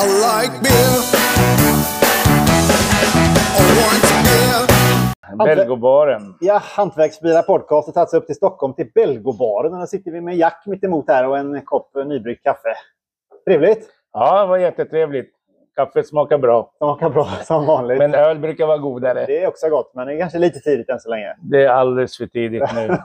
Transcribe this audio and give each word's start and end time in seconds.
I 0.00 0.06
like 0.06 0.60
beer. 0.62 0.96
I 3.58 3.62
want 3.78 4.02
beer. 4.24 5.56
Belgobaren. 5.56 6.34
Ja, 6.40 6.60
Hantverksbilar 6.62 7.42
podcast 7.42 7.86
har 7.88 7.92
tagit 7.92 8.10
sig 8.10 8.18
upp 8.18 8.26
till 8.26 8.34
Stockholm 8.34 8.74
till 8.74 8.90
Belgobaren. 8.94 9.72
Och 9.72 9.78
där 9.78 9.86
sitter 9.86 10.10
vi 10.10 10.20
med 10.20 10.36
Jack 10.36 10.62
mitt 10.66 10.84
emot 10.84 11.04
här 11.08 11.28
och 11.28 11.38
en 11.38 11.62
kopp 11.64 11.90
nybryggt 12.06 12.42
kaffe. 12.42 12.74
Trevligt! 13.46 13.88
Ja, 14.12 14.40
det 14.40 14.46
var 14.46 14.58
jättetrevligt. 14.58 15.30
Kaffet 15.76 16.08
smakar 16.08 16.38
bra. 16.38 16.72
Smakar 16.78 17.10
bra 17.10 17.28
som 17.44 17.66
vanligt. 17.66 17.98
Men 17.98 18.14
öl 18.14 18.38
brukar 18.38 18.66
vara 18.66 18.78
godare. 18.78 19.26
Det 19.26 19.42
är 19.42 19.48
också 19.48 19.68
gott, 19.68 19.94
men 19.94 20.06
det 20.06 20.14
är 20.14 20.18
kanske 20.20 20.38
lite 20.38 20.60
tidigt 20.60 20.88
än 20.88 21.00
så 21.00 21.10
länge. 21.10 21.36
Det 21.42 21.64
är 21.64 21.68
alldeles 21.68 22.16
för 22.16 22.26
tidigt 22.26 22.74
nu, 22.74 22.96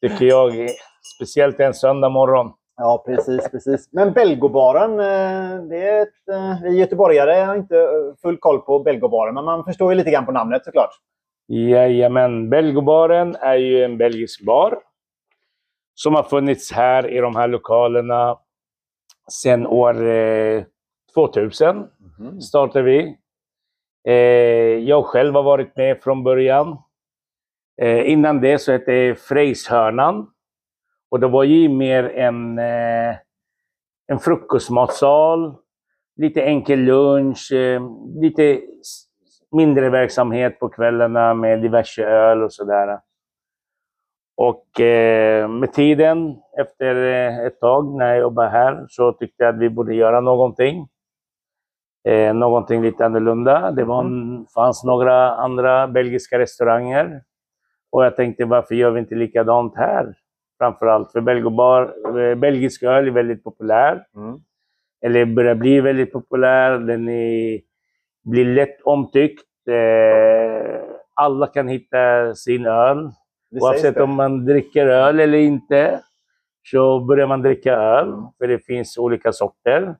tycker 0.08 0.26
jag. 0.26 0.68
Speciellt 1.16 1.60
en 1.60 1.74
söndag 1.74 2.08
morgon. 2.08 2.52
Ja, 2.80 3.02
precis. 3.06 3.50
precis. 3.50 3.88
Men 3.92 4.12
Belgobaren, 4.12 4.90
eh, 4.90 5.62
det 5.68 5.88
är 5.88 6.02
ett, 6.02 6.28
eh, 6.30 6.62
vi 6.62 6.78
göteborgare 6.78 7.32
har 7.32 7.56
inte 7.56 7.76
eh, 7.76 8.16
full 8.22 8.38
koll 8.38 8.60
på 8.60 8.78
Belgobaren, 8.78 9.34
men 9.34 9.44
man 9.44 9.64
förstår 9.64 9.92
ju 9.92 9.98
lite 9.98 10.10
grann 10.10 10.26
på 10.26 10.32
namnet 10.32 10.64
såklart. 10.64 10.90
Jajamän, 11.48 12.50
Belgobaren 12.50 13.36
är 13.36 13.54
ju 13.54 13.84
en 13.84 13.98
belgisk 13.98 14.44
bar 14.44 14.78
som 15.94 16.14
har 16.14 16.22
funnits 16.22 16.72
här 16.72 17.10
i 17.10 17.18
de 17.18 17.36
här 17.36 17.48
lokalerna 17.48 18.38
sedan 19.30 19.66
år 19.66 20.06
eh, 20.06 20.62
2000. 21.14 21.86
startade 22.40 22.84
vi. 22.84 23.18
Jag 24.86 25.04
själv 25.04 25.34
har 25.34 25.42
varit 25.42 25.76
med 25.76 26.02
från 26.02 26.24
början. 26.24 26.78
Innan 28.04 28.40
det 28.40 28.58
så 28.58 28.72
hette 28.72 28.92
det 28.92 29.14
Frejshörnan. 29.14 30.26
Och 31.10 31.20
det 31.20 31.28
var 31.28 31.44
ju 31.44 31.68
mer 31.68 32.04
en, 32.04 32.58
eh, 32.58 33.16
en 34.06 34.18
frukostmatsal, 34.18 35.54
lite 36.16 36.42
enkel 36.42 36.78
lunch, 36.78 37.52
eh, 37.52 37.82
lite 38.20 38.60
mindre 39.50 39.90
verksamhet 39.90 40.60
på 40.60 40.68
kvällarna 40.68 41.34
med 41.34 41.62
diverse 41.62 42.04
öl 42.04 42.42
och 42.42 42.52
sådär. 42.52 43.00
Och 44.36 44.80
eh, 44.80 45.48
med 45.48 45.72
tiden, 45.72 46.36
efter 46.58 46.94
eh, 46.96 47.46
ett 47.46 47.60
tag 47.60 47.96
när 47.96 48.08
jag 48.08 48.18
jobbade 48.18 48.48
här, 48.48 48.86
så 48.88 49.12
tyckte 49.12 49.44
jag 49.44 49.54
att 49.54 49.60
vi 49.60 49.70
borde 49.70 49.94
göra 49.94 50.20
någonting. 50.20 50.88
Eh, 52.08 52.34
någonting 52.34 52.82
lite 52.82 53.06
annorlunda. 53.06 53.70
Det 53.70 53.84
var, 53.84 54.04
fanns 54.54 54.84
några 54.84 55.34
andra 55.34 55.88
belgiska 55.88 56.38
restauranger. 56.38 57.22
Och 57.90 58.04
jag 58.04 58.16
tänkte, 58.16 58.44
varför 58.44 58.74
gör 58.74 58.90
vi 58.90 59.00
inte 59.00 59.14
likadant 59.14 59.76
här? 59.76 60.14
Framförallt 60.58 61.12
för 61.12 61.20
belgobar, 61.20 61.94
eh, 62.20 62.34
belgisk 62.34 62.82
öl 62.82 63.06
är 63.06 63.10
väldigt 63.10 63.44
populär. 63.44 64.04
Mm. 64.16 64.40
Eller 65.06 65.24
börjar 65.26 65.54
bli 65.54 65.80
väldigt 65.80 66.12
populär. 66.12 66.78
Den 66.78 67.08
är, 67.08 67.60
blir 68.24 68.44
lätt 68.44 68.82
omtyckt. 68.82 69.68
Eh, 69.68 70.80
alla 71.14 71.46
kan 71.46 71.68
hitta 71.68 72.34
sin 72.34 72.66
öl. 72.66 73.10
Det 73.50 73.60
Oavsett 73.60 73.96
om 73.96 74.14
man 74.14 74.44
dricker 74.44 74.86
öl 74.86 75.20
eller 75.20 75.38
inte, 75.38 76.00
så 76.70 77.00
börjar 77.00 77.26
man 77.26 77.42
dricka 77.42 77.72
öl. 77.72 78.14
För 78.38 78.48
det 78.48 78.58
finns 78.58 78.98
olika 78.98 79.32
sorter. 79.32 79.94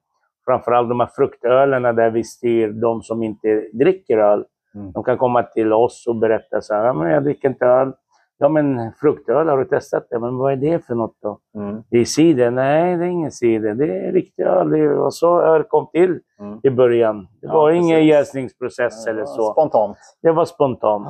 Framförallt 0.45 0.89
de 0.89 1.01
här 1.01 1.11
fruktölerna 1.17 1.93
där 1.93 2.11
vi 2.11 2.25
styr 2.25 2.69
de 2.69 3.03
som 3.03 3.23
inte 3.23 3.69
dricker 3.73 4.19
öl. 4.19 4.45
Mm. 4.75 4.93
De 4.93 5.05
kan 5.05 5.19
komma 5.19 5.43
till 5.43 5.73
oss 5.73 6.07
och 6.07 6.17
berätta 6.17 6.61
så 6.61 6.75
här, 6.75 6.93
men 6.93 7.11
jag 7.11 7.25
dricker 7.25 7.49
inte 7.49 7.67
öl. 7.67 7.93
Ja 8.41 8.49
men 8.49 8.93
fruktöl, 9.01 9.49
har 9.49 9.59
du 9.59 9.65
testat 9.65 10.07
det? 10.11 10.19
Men 10.19 10.37
vad 10.37 10.53
är 10.53 10.57
det 10.57 10.87
för 10.87 10.95
något 10.95 11.17
då? 11.23 11.39
Mm. 11.55 11.83
Det 11.91 11.99
är 11.99 12.05
cider? 12.05 12.51
Nej, 12.51 12.97
det 12.97 13.05
är 13.05 13.09
ingen 13.09 13.31
cider. 13.33 13.75
Det 13.75 13.85
är 14.07 14.13
riktig 14.13 14.43
öl. 14.43 14.71
Det 14.71 14.89
var 14.95 15.11
så 15.11 15.41
öl 15.41 15.63
kom 15.63 15.87
till 15.93 16.21
Mm. 16.41 16.61
i 16.63 16.71
början. 16.71 17.23
Det 17.41 17.47
Ja, 17.47 17.53
var 17.55 17.71
ingen 17.71 17.97
precis. 17.97 18.09
jäsningsprocess 18.11 19.07
eller 19.07 19.25
så. 19.25 19.53
Spontant. 19.53 19.97
Det 20.23 20.33
var 20.33 20.45
spontant. 20.45 21.09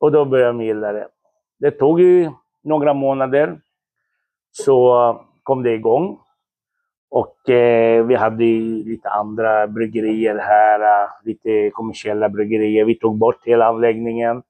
Och 0.00 0.12
då 0.12 0.24
började 0.24 0.58
jag 0.58 0.66
gilla 0.66 0.92
det. 0.92 1.08
Det 1.58 1.70
tog 1.70 2.00
ju 2.00 2.30
några 2.64 2.94
månader. 2.94 3.60
Så 4.50 5.16
kom 5.42 5.62
det 5.62 5.72
igång. 5.72 6.18
Och 7.10 7.50
eh, 7.50 8.04
vi 8.06 8.14
hade 8.14 8.44
lite 8.84 9.08
andra 9.08 9.66
bryggerier 9.66 10.36
här. 10.38 11.08
Lite 11.24 11.70
kommersiella 11.70 12.28
bryggerier. 12.28 12.84
Vi 12.84 12.94
tog 12.94 13.18
bort 13.18 13.46
hela 13.46 13.66
anläggningen. 13.66 14.42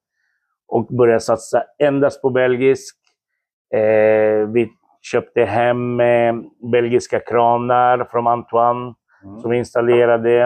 Och 0.73 0.87
började 0.87 1.21
satsa 1.21 1.63
endast 1.79 2.23
på 2.23 2.31
belgisk. 2.31 2.97
Eh, 3.75 4.49
vi 4.49 4.71
köpte 5.03 5.45
hem 5.45 6.01
eh, 6.01 6.35
belgiska 6.73 7.21
kranar 7.21 8.05
från 8.11 8.27
Antoine 8.27 8.95
Mm. 9.25 9.41
som 9.41 9.51
vi 9.51 9.57
installerade. 9.59 10.43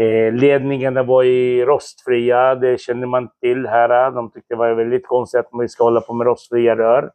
Eh, 0.00 0.32
ledningarna 0.32 1.02
var 1.02 1.24
i 1.24 1.64
rostfria, 1.64 2.54
det 2.54 2.80
kände 2.80 3.06
man 3.06 3.28
till 3.40 3.66
här. 3.66 4.10
De 4.10 4.30
tyckte 4.30 4.54
det 4.54 4.58
var 4.58 4.70
väldigt 4.74 5.06
konstigt 5.06 5.40
att 5.40 5.52
man 5.52 5.68
ska 5.68 5.84
hålla 5.84 6.00
på 6.00 6.14
med 6.14 6.24
rostfria 6.26 6.76
rör. 6.76 7.10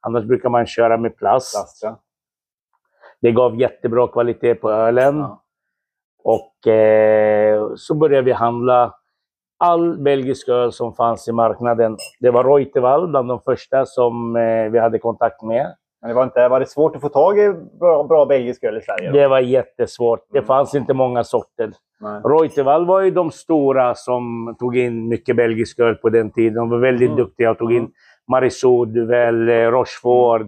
Annars 0.00 0.24
brukar 0.24 0.48
man 0.48 0.66
köra 0.66 0.96
med 0.96 1.16
plast. 1.16 1.54
Plast, 1.54 1.82
ja. 1.82 2.00
Det 3.20 3.32
gav 3.32 3.60
jättebra 3.60 4.08
kvalitet 4.08 4.54
på 4.54 4.70
ölen. 4.70 5.18
Ja. 5.18 5.42
Och 6.24 6.66
eh, 6.72 7.72
så 7.76 7.94
började 7.94 8.22
vi 8.24 8.32
handla 8.32 8.94
all 9.60 9.98
belgisk 9.98 10.48
öl 10.48 10.72
som 10.72 10.94
fanns 10.94 11.28
i 11.28 11.32
marknaden. 11.32 11.96
Det 12.20 12.30
var 12.30 12.44
Reuterwald 12.44 13.10
bland 13.10 13.28
de 13.28 13.40
första 13.40 13.86
som 13.86 14.36
eh, 14.36 14.70
vi 14.70 14.78
hade 14.78 14.98
kontakt 14.98 15.42
med. 15.42 15.74
Men 16.00 16.08
det 16.08 16.14
var, 16.14 16.24
inte, 16.24 16.48
var 16.48 16.60
det 16.60 16.66
svårt 16.66 16.96
att 16.96 17.00
få 17.02 17.08
tag 17.08 17.38
i 17.38 17.52
bra, 17.80 18.02
bra 18.04 18.26
belgisk 18.26 18.64
öl 18.64 18.76
i 18.76 18.80
Sverige? 18.80 19.10
då? 19.10 19.16
Det 19.18 19.28
var 19.28 19.40
jättesvårt. 19.40 20.20
Det 20.32 20.38
Mm. 20.38 20.46
fanns 20.46 20.74
inte 20.74 20.94
många 20.94 21.24
sorter. 21.24 21.72
Nej. 22.00 22.20
Var 22.86 23.00
ju 23.00 23.10
de 23.10 23.30
stora 23.30 23.94
som 23.94 24.56
tog 24.58 24.76
in 24.76 25.08
mycket 25.08 25.36
belgisk 25.36 25.78
öl 25.78 25.94
på 25.94 26.08
den 26.08 26.30
tiden. 26.30 26.54
De 26.54 26.70
var 26.70 26.78
väldigt 26.78 27.08
Mm. 27.10 27.16
duktiga 27.16 27.50
och 27.50 27.58
tog 27.58 27.72
in 27.72 27.78
Mm. 27.78 27.90
Marisot, 28.30 28.88
Duvel, 28.88 29.48
eh, 29.48 29.54
Rochefort, 29.54 30.42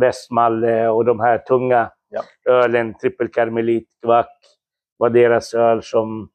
Westmalle 0.00 0.88
och 0.88 1.04
de 1.04 1.20
här 1.20 1.38
tunga 1.38 1.90
Ja. 2.10 2.52
ölen. 2.52 2.94
Trippel 2.94 3.28
Karmelit, 3.28 3.88
Kvack 4.04 4.30
var 4.98 5.10
deras 5.10 5.54
öl 5.54 5.82
som 5.82 6.28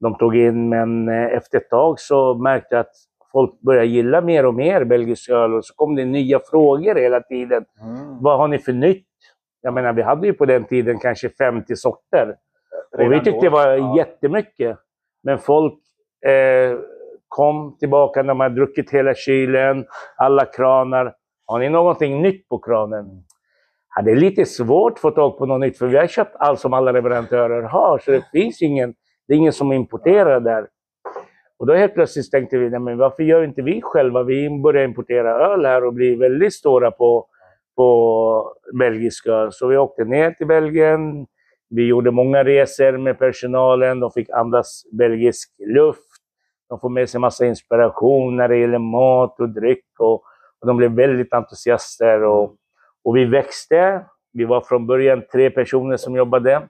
de 0.00 0.18
tog 0.18 0.36
in. 0.36 0.68
Men 0.68 1.08
eh, 1.08 1.24
efter 1.36 1.58
ett 1.58 1.70
tag 1.70 2.00
så 2.00 2.34
märkte 2.34 2.74
jag 2.74 2.80
att 2.80 2.94
folk 3.32 3.60
började 3.60 3.86
gilla 3.86 4.20
mer 4.20 4.46
och 4.46 4.54
mer 4.54 4.84
belgisk 4.84 5.30
öl. 5.30 5.54
Och 5.54 5.64
så 5.64 5.74
kom 5.74 5.94
det 5.94 6.04
nya 6.04 6.40
frågor 6.50 6.94
hela 6.94 7.20
tiden. 7.20 7.64
Mm. 7.82 8.22
Vad 8.22 8.38
har 8.38 8.48
ni 8.48 8.58
för 8.58 8.72
nytt? 8.72 9.06
Jag 9.60 9.74
menar, 9.74 9.92
vi 9.92 10.02
hade 10.02 10.26
ju 10.26 10.32
på 10.32 10.44
den 10.46 10.64
tiden 10.64 10.98
kanske 10.98 11.28
50 11.28 11.76
sorter. 11.76 12.34
Och 12.92 13.00
vi 13.00 13.04
Redan 13.04 13.24
tyckte 13.24 13.30
då. 13.38 13.40
det 13.40 13.50
var 13.50 13.68
Ja. 13.68 13.96
jättemycket. 13.96 14.78
Men 15.22 15.38
folk 15.38 15.74
eh, 16.26 16.78
kom 17.28 17.76
tillbaka 17.78 18.22
när 18.22 18.34
man 18.34 18.54
druckit 18.54 18.90
hela 18.90 19.14
kylen, 19.14 19.86
alla 20.16 20.44
kranar. 20.44 21.14
Har 21.46 21.58
ni 21.58 21.68
någonting 21.68 22.22
nytt 22.22 22.48
på 22.48 22.58
kranen? 22.58 23.06
Ja, 23.96 24.02
det 24.02 24.10
är 24.10 24.16
lite 24.16 24.44
svårt 24.46 24.92
att 24.92 24.98
få 24.98 25.10
tag 25.10 25.38
på 25.38 25.46
något 25.46 25.60
nytt, 25.60 25.78
för 25.78 25.86
vi 25.86 25.96
har 25.96 26.06
köpt 26.06 26.36
allt 26.38 26.60
som 26.60 26.72
alla 26.72 26.92
leverantörer 26.92 27.62
har. 27.62 27.98
Så 27.98 28.10
det 28.10 28.24
finns 28.32 28.62
ingen, 28.62 28.94
det 29.28 29.34
är 29.34 29.38
ingen 29.38 29.52
som 29.52 29.72
importerar 29.72 30.40
där. 30.40 30.66
Och 31.58 31.66
då 31.66 31.74
helt 31.74 31.94
plötsligt 31.94 32.30
tänkte 32.30 32.58
vi, 32.58 32.70
nej, 32.70 32.80
men 32.80 32.98
varför 32.98 33.22
gör 33.22 33.44
inte 33.44 33.62
vi 33.62 33.80
själva? 33.82 34.22
Vi 34.22 34.60
börjar 34.62 34.84
importera 34.84 35.52
öl 35.52 35.64
här 35.64 35.84
och 35.84 35.94
blir 35.94 36.16
väldigt 36.16 36.54
stora 36.54 36.90
på, 36.90 37.26
på 37.76 38.52
belgisk 38.78 39.26
öl. 39.26 39.52
Så 39.52 39.66
vi 39.66 39.76
åkte 39.76 40.04
ner 40.04 40.30
till 40.30 40.46
Belgien. 40.46 41.26
Vi 41.68 41.86
gjorde 41.86 42.10
många 42.10 42.44
resor 42.44 42.98
med 42.98 43.18
personalen. 43.18 44.00
De 44.00 44.10
fick 44.10 44.30
andas 44.30 44.82
belgisk 44.92 45.50
luft. 45.66 46.00
De 46.68 46.80
får 46.80 46.88
med 46.88 47.08
sig 47.08 47.20
massa 47.20 47.46
inspiration 47.46 48.36
när 48.36 48.48
det 48.48 48.56
gäller 48.56 48.78
mat 48.78 49.40
och 49.40 49.48
dryck. 49.48 49.84
Och, 49.98 50.14
och 50.60 50.66
de 50.66 50.76
blev 50.76 50.90
väldigt 50.90 51.32
entusiaster. 51.32 52.22
Och, 52.22 52.54
och 53.04 53.16
vi 53.16 53.24
växte. 53.24 54.04
Vi 54.32 54.44
var 54.44 54.60
från 54.60 54.86
början 54.86 55.22
tre 55.32 55.50
personer 55.50 55.96
som 55.96 56.16
jobbade. 56.16 56.68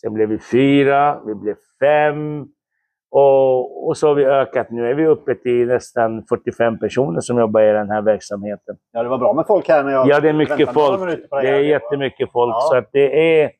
Sen 0.00 0.14
blev 0.14 0.28
vi 0.28 0.38
fyra, 0.38 1.20
vi 1.26 1.34
blev 1.34 1.54
fem. 1.80 2.46
Och, 3.12 3.88
och 3.88 3.96
så 3.96 4.08
har 4.08 4.14
vi 4.14 4.24
ökat. 4.24 4.70
Nu 4.70 4.90
är 4.90 4.94
vi 4.94 5.06
uppe 5.06 5.34
till 5.34 5.66
nästan 5.68 6.24
45 6.28 6.78
personer 6.78 7.20
som 7.20 7.38
jobbar 7.38 7.60
i 7.62 7.72
den 7.72 7.90
här 7.90 8.02
verksamheten. 8.02 8.76
Ja, 8.92 9.02
det 9.02 9.08
var 9.08 9.18
bra 9.18 9.32
med 9.32 9.46
folk 9.46 9.68
här 9.68 9.84
när 9.84 9.92
jag 9.92 10.08
Ja, 10.08 10.20
det 10.20 10.28
är 10.28 10.32
mycket 10.32 10.72
folk. 10.72 11.18
Det 11.30 11.48
är 11.48 11.60
jättemycket 11.60 12.32
folk. 12.32 12.54
Ja. 12.54 12.60
Så 12.60 12.76
att 12.76 12.88
det 12.92 13.40
är 13.42 13.50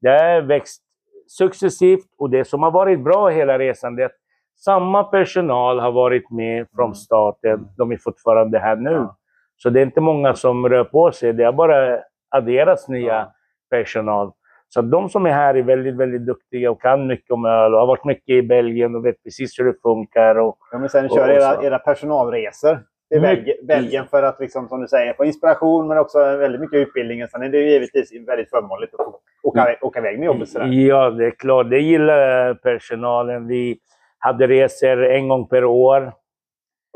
det 0.00 0.08
har 0.08 0.42
växt 0.42 0.82
successivt. 1.26 2.04
Och 2.18 2.30
det 2.30 2.44
som 2.44 2.62
har 2.62 2.70
varit 2.70 3.00
bra 3.00 3.28
hela 3.28 3.58
resan 3.58 3.96
det 3.96 4.02
är 4.02 4.06
att 4.06 4.16
samma 4.64 5.04
personal 5.04 5.78
har 5.80 5.92
varit 5.92 6.30
med 6.30 6.66
från 6.74 6.84
Mm. 6.84 6.94
starten. 6.94 7.68
De 7.76 7.92
är 7.92 7.96
fortfarande 7.96 8.58
här 8.58 8.76
nu. 8.76 8.90
Ja. 8.92 9.16
Så 9.56 9.70
det 9.70 9.80
är 9.80 9.82
inte 9.86 10.00
många 10.00 10.34
som 10.34 10.68
rör 10.68 10.84
på 10.84 11.12
sig. 11.12 11.32
Det 11.32 11.44
har 11.44 11.52
bara 11.52 11.98
adderats 12.28 12.88
nya 12.88 13.12
Ja. 13.14 13.32
personal. 13.70 14.32
Så 14.74 14.80
de 14.82 15.08
som 15.08 15.26
är 15.26 15.30
här 15.30 15.54
är 15.54 15.62
väldigt, 15.62 15.96
väldigt 15.96 16.26
duktiga 16.26 16.70
och 16.70 16.80
kan 16.82 17.06
mycket 17.06 17.30
om 17.30 17.44
öl 17.44 17.74
och 17.74 17.80
har 17.80 17.86
varit 17.86 18.04
mycket 18.04 18.28
i 18.34 18.42
Belgien 18.42 18.94
och 18.94 19.06
vet 19.06 19.22
precis 19.24 19.58
hur 19.58 19.64
det 19.64 19.74
funkar. 19.82 20.34
Och, 20.38 20.58
Ja, 20.72 20.78
men 20.78 20.88
sen 20.88 21.04
Och- 21.04 21.10
kör 21.16 21.28
och 21.28 21.34
era, 21.34 21.62
era 21.62 21.78
personalresor. 21.78 22.78
till 23.12 23.20
Mycket. 23.20 23.66
Belgien, 23.66 24.06
för 24.10 24.22
att, 24.22 24.40
liksom, 24.40 24.68
som 24.68 24.80
du 24.80 24.88
säger, 24.88 25.12
få 25.14 25.24
inspiration 25.24 25.88
men 25.88 25.98
också 25.98 26.18
väldigt 26.18 26.60
mycket 26.60 26.76
utbildning. 26.88 27.26
Sen 27.26 27.42
är 27.42 27.48
det 27.48 27.58
ju 27.58 27.70
givetvis 27.70 28.12
väldigt 28.28 28.50
förmånligt 28.50 28.94
att 28.94 29.06
åka, 29.42 29.76
åka 29.80 29.98
iväg 29.98 30.18
med 30.18 30.26
jobbet. 30.26 30.48
Sådär. 30.48 30.66
Ja, 30.66 31.10
det 31.10 31.26
är 31.26 31.30
klart. 31.30 31.70
Det 31.70 31.78
gillar 31.78 32.54
personalen. 32.54 33.46
Vi 33.46 33.78
hade 34.18 34.46
resor 34.46 35.04
en 35.04 35.28
gång 35.28 35.46
per 35.48 35.64
år. 35.64 36.12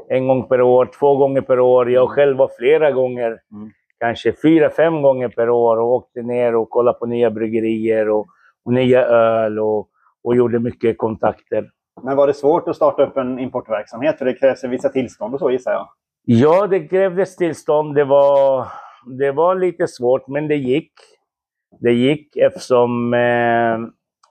En 0.09 0.29
gång 0.29 0.49
per 0.49 0.61
år, 0.61 0.87
två 0.99 1.17
gånger 1.17 1.41
per 1.41 1.61
år. 1.61 1.91
Jag 1.91 2.09
själv 2.11 2.37
var 2.37 2.51
flera 2.59 2.91
gånger. 2.93 3.27
Mm. 3.27 3.71
Kanske 4.05 4.33
fyra, 4.43 4.71
fem 4.71 5.03
gånger 5.03 5.29
per 5.29 5.51
år 5.51 5.77
och 5.77 5.93
åkte 5.93 6.23
ner 6.23 6.55
och 6.55 6.71
kollade 6.71 6.99
på 6.99 7.07
nya 7.07 7.31
bryggerier 7.31 8.09
och, 8.09 8.27
och 8.65 8.73
nya 8.73 9.05
öl 9.07 9.59
och, 9.59 9.89
och 10.25 10.37
gjorde 10.37 10.59
mycket 10.59 10.99
kontakter. 10.99 11.71
Men 12.03 12.17
var 12.17 12.27
det 12.27 12.35
svårt 12.35 12.69
att 12.69 12.77
starta 12.77 13.03
upp 13.03 13.17
en 13.17 13.39
importverksamhet? 13.39 14.19
För 14.19 14.25
det 14.25 14.35
krävs 14.35 14.65
vissa 14.65 14.89
tillstånd 14.89 15.35
och 15.35 15.41
så 15.41 15.51
gissar 15.51 15.73
jag. 15.73 15.89
Ja, 16.25 16.67
det 16.67 16.81
krävdes 16.81 17.37
tillstånd. 17.37 17.95
Det 17.95 18.05
var, 18.05 18.67
det 19.19 19.33
var 19.33 19.55
lite 19.55 19.89
svårt, 19.89 20.29
men 20.29 20.49
det 20.49 20.57
gick. 20.57 20.93
Det 21.81 21.93
gick 21.93 22.37
eftersom 22.37 23.15
eh, 23.15 23.79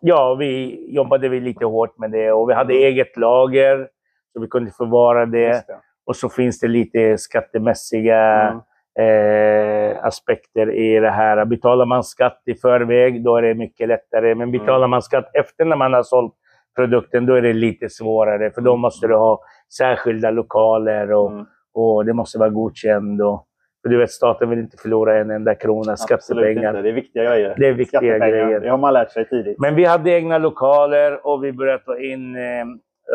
ja, 0.01 0.35
vi 0.39 0.85
jobbade 0.95 1.29
vi 1.29 1.39
lite 1.39 1.65
hårt 1.65 1.97
med 1.97 2.11
det 2.11 2.31
och 2.31 2.49
vi 2.49 2.53
hade 2.53 2.73
eget 2.73 3.17
lager 3.17 3.87
så 4.33 4.41
vi 4.41 4.47
kunde 4.47 4.71
förvara 4.71 5.25
det. 5.25 5.47
Det. 5.47 5.79
Och 6.05 6.15
så 6.15 6.29
finns 6.29 6.59
det 6.59 6.67
lite 6.67 7.17
skattemässiga 7.17 8.49
Mm. 8.49 8.61
Eh, 8.99 10.05
aspekter 10.05 10.71
i 10.75 10.99
det 10.99 11.09
här. 11.09 11.45
Betalar 11.45 11.85
man 11.85 12.03
skatt 12.03 12.41
i 12.45 12.53
förväg, 12.55 13.23
då 13.23 13.37
är 13.37 13.41
det 13.41 13.53
mycket 13.53 13.87
lättare. 13.87 14.35
Men 14.35 14.51
betalar 14.51 14.77
Mm. 14.77 14.89
man 14.89 15.01
skatt 15.01 15.29
efter 15.33 15.65
när 15.65 15.75
man 15.75 15.93
har 15.93 16.03
sålt 16.03 16.33
produkten, 16.75 17.25
då 17.25 17.33
är 17.35 17.41
det 17.41 17.53
lite 17.53 17.89
svårare. 17.89 18.51
För 18.51 18.61
då 18.61 18.75
måste 18.77 19.07
du 19.07 19.15
ha 19.15 19.41
särskilda 19.77 20.31
lokaler 20.31 21.11
och, 21.11 21.31
Mm. 21.31 21.45
och 21.73 22.05
det 22.05 22.13
måste 22.13 22.39
vara 22.39 22.49
godkänd. 22.49 23.21
Och, 23.21 23.45
för 23.81 23.89
du 23.89 23.97
vet, 23.97 24.11
staten 24.11 24.49
vill 24.49 24.59
inte 24.59 24.77
förlora 24.77 25.17
en 25.17 25.31
enda 25.31 25.55
krona 25.55 25.97
skattepengar. 25.97 26.69
inte. 26.69 26.81
Det 26.81 26.89
är 26.89 26.93
viktiga 26.93 27.23
grejer. 27.23 27.55
Det 27.57 27.67
är 27.67 27.73
viktiga 27.73 28.17
grejer. 28.17 28.59
Det 28.59 28.69
har 28.69 28.77
man 28.77 28.93
lärt 28.93 29.11
sig 29.11 29.29
tidigt. 29.29 29.59
Men 29.59 29.75
vi 29.75 29.85
hade 29.85 30.11
egna 30.11 30.37
lokaler 30.37 31.27
och 31.27 31.43
vi 31.43 31.51
började 31.53 31.83
ta 31.83 31.97
in 31.99 32.35
eh, 32.35 32.65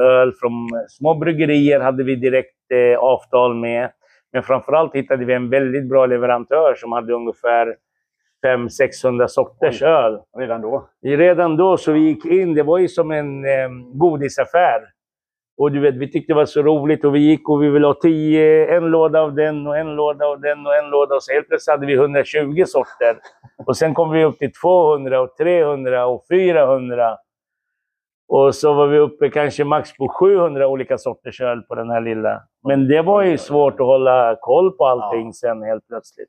öl 0.03 0.33
från 0.41 0.53
små 0.89 1.15
bryggerier. 1.15 1.81
hade 1.81 2.05
vi 2.05 2.17
direkt 2.17 2.55
eh, 2.75 2.99
avtal 2.99 3.55
med. 3.55 3.91
Men 4.33 4.43
framförallt 4.43 4.95
hittade 4.95 5.25
vi 5.25 5.35
en 5.35 5.51
väldigt 5.51 5.89
bra 5.89 6.07
leverantör 6.07 6.75
som 6.75 6.93
hade 6.93 7.13
ungefär 7.13 7.77
500-600 8.47 9.27
sorters 9.27 9.83
Oj. 9.83 9.89
öl. 9.89 10.19
Redan 10.39 10.61
då. 10.61 10.89
Redan 11.03 11.57
då 11.57 11.77
så 11.77 11.93
vi 11.93 12.01
gick 12.01 12.25
in, 12.25 12.55
det 12.55 12.63
var 12.63 12.79
ju 12.79 12.89
som 12.89 13.11
en 13.11 13.45
eh, 13.45 13.69
godisaffär. 13.95 14.81
Och 15.59 15.73
du 15.73 15.81
vet, 15.81 15.95
vi 15.95 16.11
tyckte 16.11 16.33
det 16.33 16.37
var 16.37 16.45
så 16.45 16.63
roligt 16.63 17.05
och 17.05 17.15
vi 17.15 17.19
gick 17.19 17.49
och 17.49 17.63
vi 17.63 17.69
ville 17.69 17.87
ha 17.87 17.95
tio, 17.95 18.77
en 18.77 18.85
låda 18.85 19.21
av 19.21 19.35
den 19.35 19.67
och 19.67 19.77
en 19.77 19.97
låda 19.97 20.27
av 20.27 20.41
den 20.41 20.67
och 20.67 20.75
en 20.75 20.91
låda. 20.91 21.15
Och 21.15 21.23
så 21.23 21.33
helt 21.33 21.49
plötsligt 21.49 21.73
hade 21.73 21.87
vi 21.87 21.95
120 21.95 22.65
sorter. 22.67 23.19
Och 23.67 23.77
sen 23.77 23.95
kom 23.95 24.11
vi 24.11 24.25
upp 24.25 24.39
till 24.39 24.53
200 24.53 25.21
och 25.21 25.37
300 25.37 26.07
och 26.07 26.25
400. 26.31 27.17
Och 28.29 28.55
så 28.55 28.75
var 28.75 28.87
vi 28.87 28.99
uppe 28.99 29.31
kanske 29.31 29.65
max 29.65 29.97
på 29.97 30.09
700 30.09 30.69
olika 30.69 30.99
sorters 30.99 31.41
öl 31.41 31.63
på 31.63 31.75
den 31.75 31.91
här 31.91 32.01
lilla. 32.01 32.43
Men 32.69 32.89
det 32.89 33.03
var 33.03 33.23
ju 33.23 33.39
svårt 33.39 33.81
att 33.81 33.87
hålla 33.87 34.37
koll 34.41 34.73
på 34.77 34.87
allting 34.87 35.27
Ja. 35.27 35.33
sen 35.33 35.63
helt 35.63 35.89
plötsligt. 35.89 36.29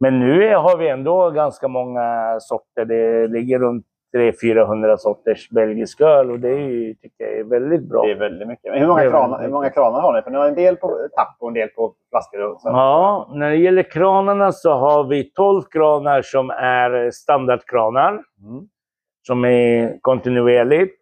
Men 0.00 0.18
nu 0.20 0.54
har 0.54 0.76
vi 0.76 0.88
ändå 0.88 1.30
ganska 1.30 1.68
många 1.68 2.36
sorter. 2.40 2.84
Det 2.84 3.26
ligger 3.28 3.58
runt 3.58 3.86
300-400 4.16 4.96
sorters 4.96 5.50
belgisk 5.50 6.00
öl 6.00 6.30
och 6.30 6.38
det 6.40 6.48
är 6.48 6.94
tycker 6.94 7.24
jag 7.24 7.38
är 7.38 7.44
väldigt 7.44 7.88
bra. 7.88 8.02
Det 8.02 8.10
är 8.10 8.18
väldigt 8.18 8.48
mycket. 8.48 8.72
Men 8.72 8.80
hur 8.80 8.86
många, 8.88 9.10
kranar, 9.10 9.42
hur 9.42 9.48
många 9.48 9.70
kranar 9.70 10.00
har 10.00 10.12
ni? 10.12 10.22
För 10.22 10.30
ni 10.30 10.36
har 10.38 10.48
en 10.48 10.54
del 10.54 10.76
på 10.76 10.88
tapp 11.16 11.36
och 11.40 11.48
en 11.48 11.54
del 11.54 11.68
på 11.68 11.94
flaskor. 12.10 12.56
Ja, 12.64 13.30
när 13.34 13.50
det 13.50 13.56
gäller 13.56 13.82
kranarna 13.82 14.52
så 14.52 14.72
har 14.72 15.04
vi 15.04 15.24
12 15.24 15.62
kranar 15.62 16.22
som 16.22 16.50
är 16.50 17.10
standardkranar. 17.10 18.08
Mm. 18.10 18.68
Som 19.26 19.44
är 19.44 19.98
kontinuerligt. 20.00 20.96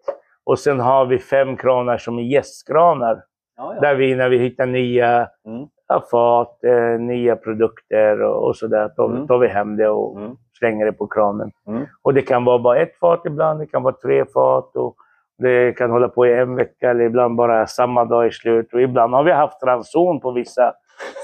Och 0.45 0.59
sen 0.59 0.81
har 0.81 1.07
vi 1.07 1.19
fem 1.19 1.57
kranar 1.57 1.99
som 1.99 2.19
är 2.19 2.23
gästkranar. 2.23 3.23
Ja, 3.57 3.75
ja. 3.75 3.81
Där 3.81 3.95
vi, 3.95 4.15
när 4.15 4.29
vi 4.29 4.39
hittar 4.39 4.67
nya 4.67 5.29
Mm. 5.47 5.67
fat, 6.11 6.65
eh, 6.65 7.01
nya 7.01 7.37
produkter 7.37 8.23
och, 8.23 8.47
och 8.47 8.57
sådär, 8.57 8.89
tar, 8.89 9.05
Mm. 9.05 9.27
tar 9.27 9.39
vi 9.39 9.49
hem 9.49 9.77
det 9.77 9.89
och 9.89 10.17
Mm. 10.21 10.37
slänger 10.59 10.87
det 10.87 10.93
på 10.93 11.07
kranen. 11.07 11.51
Mm. 11.67 11.87
Och 12.03 12.15
det 12.15 12.23
kan 12.23 12.45
vara 12.45 12.59
bara 12.59 12.79
ett 12.79 12.97
fat 12.99 13.23
ibland, 13.27 13.61
det 13.61 13.67
kan 13.67 13.83
vara 13.83 13.95
tre 14.03 14.25
fat. 14.25 14.77
Och 14.77 14.97
det 15.39 15.73
kan 15.73 15.91
hålla 15.91 16.09
på 16.09 16.27
i 16.27 16.33
en 16.35 16.55
vecka 16.57 16.91
eller 16.91 17.05
ibland 17.05 17.37
bara 17.37 17.67
samma 17.67 18.05
dag 18.05 18.27
i 18.27 18.31
slut. 18.31 18.75
Och 18.75 18.81
ibland 18.83 19.15
har 19.15 19.23
vi 19.25 19.33
haft 19.33 19.63
ranson 19.63 20.21
på 20.21 20.31
vissa 20.31 20.73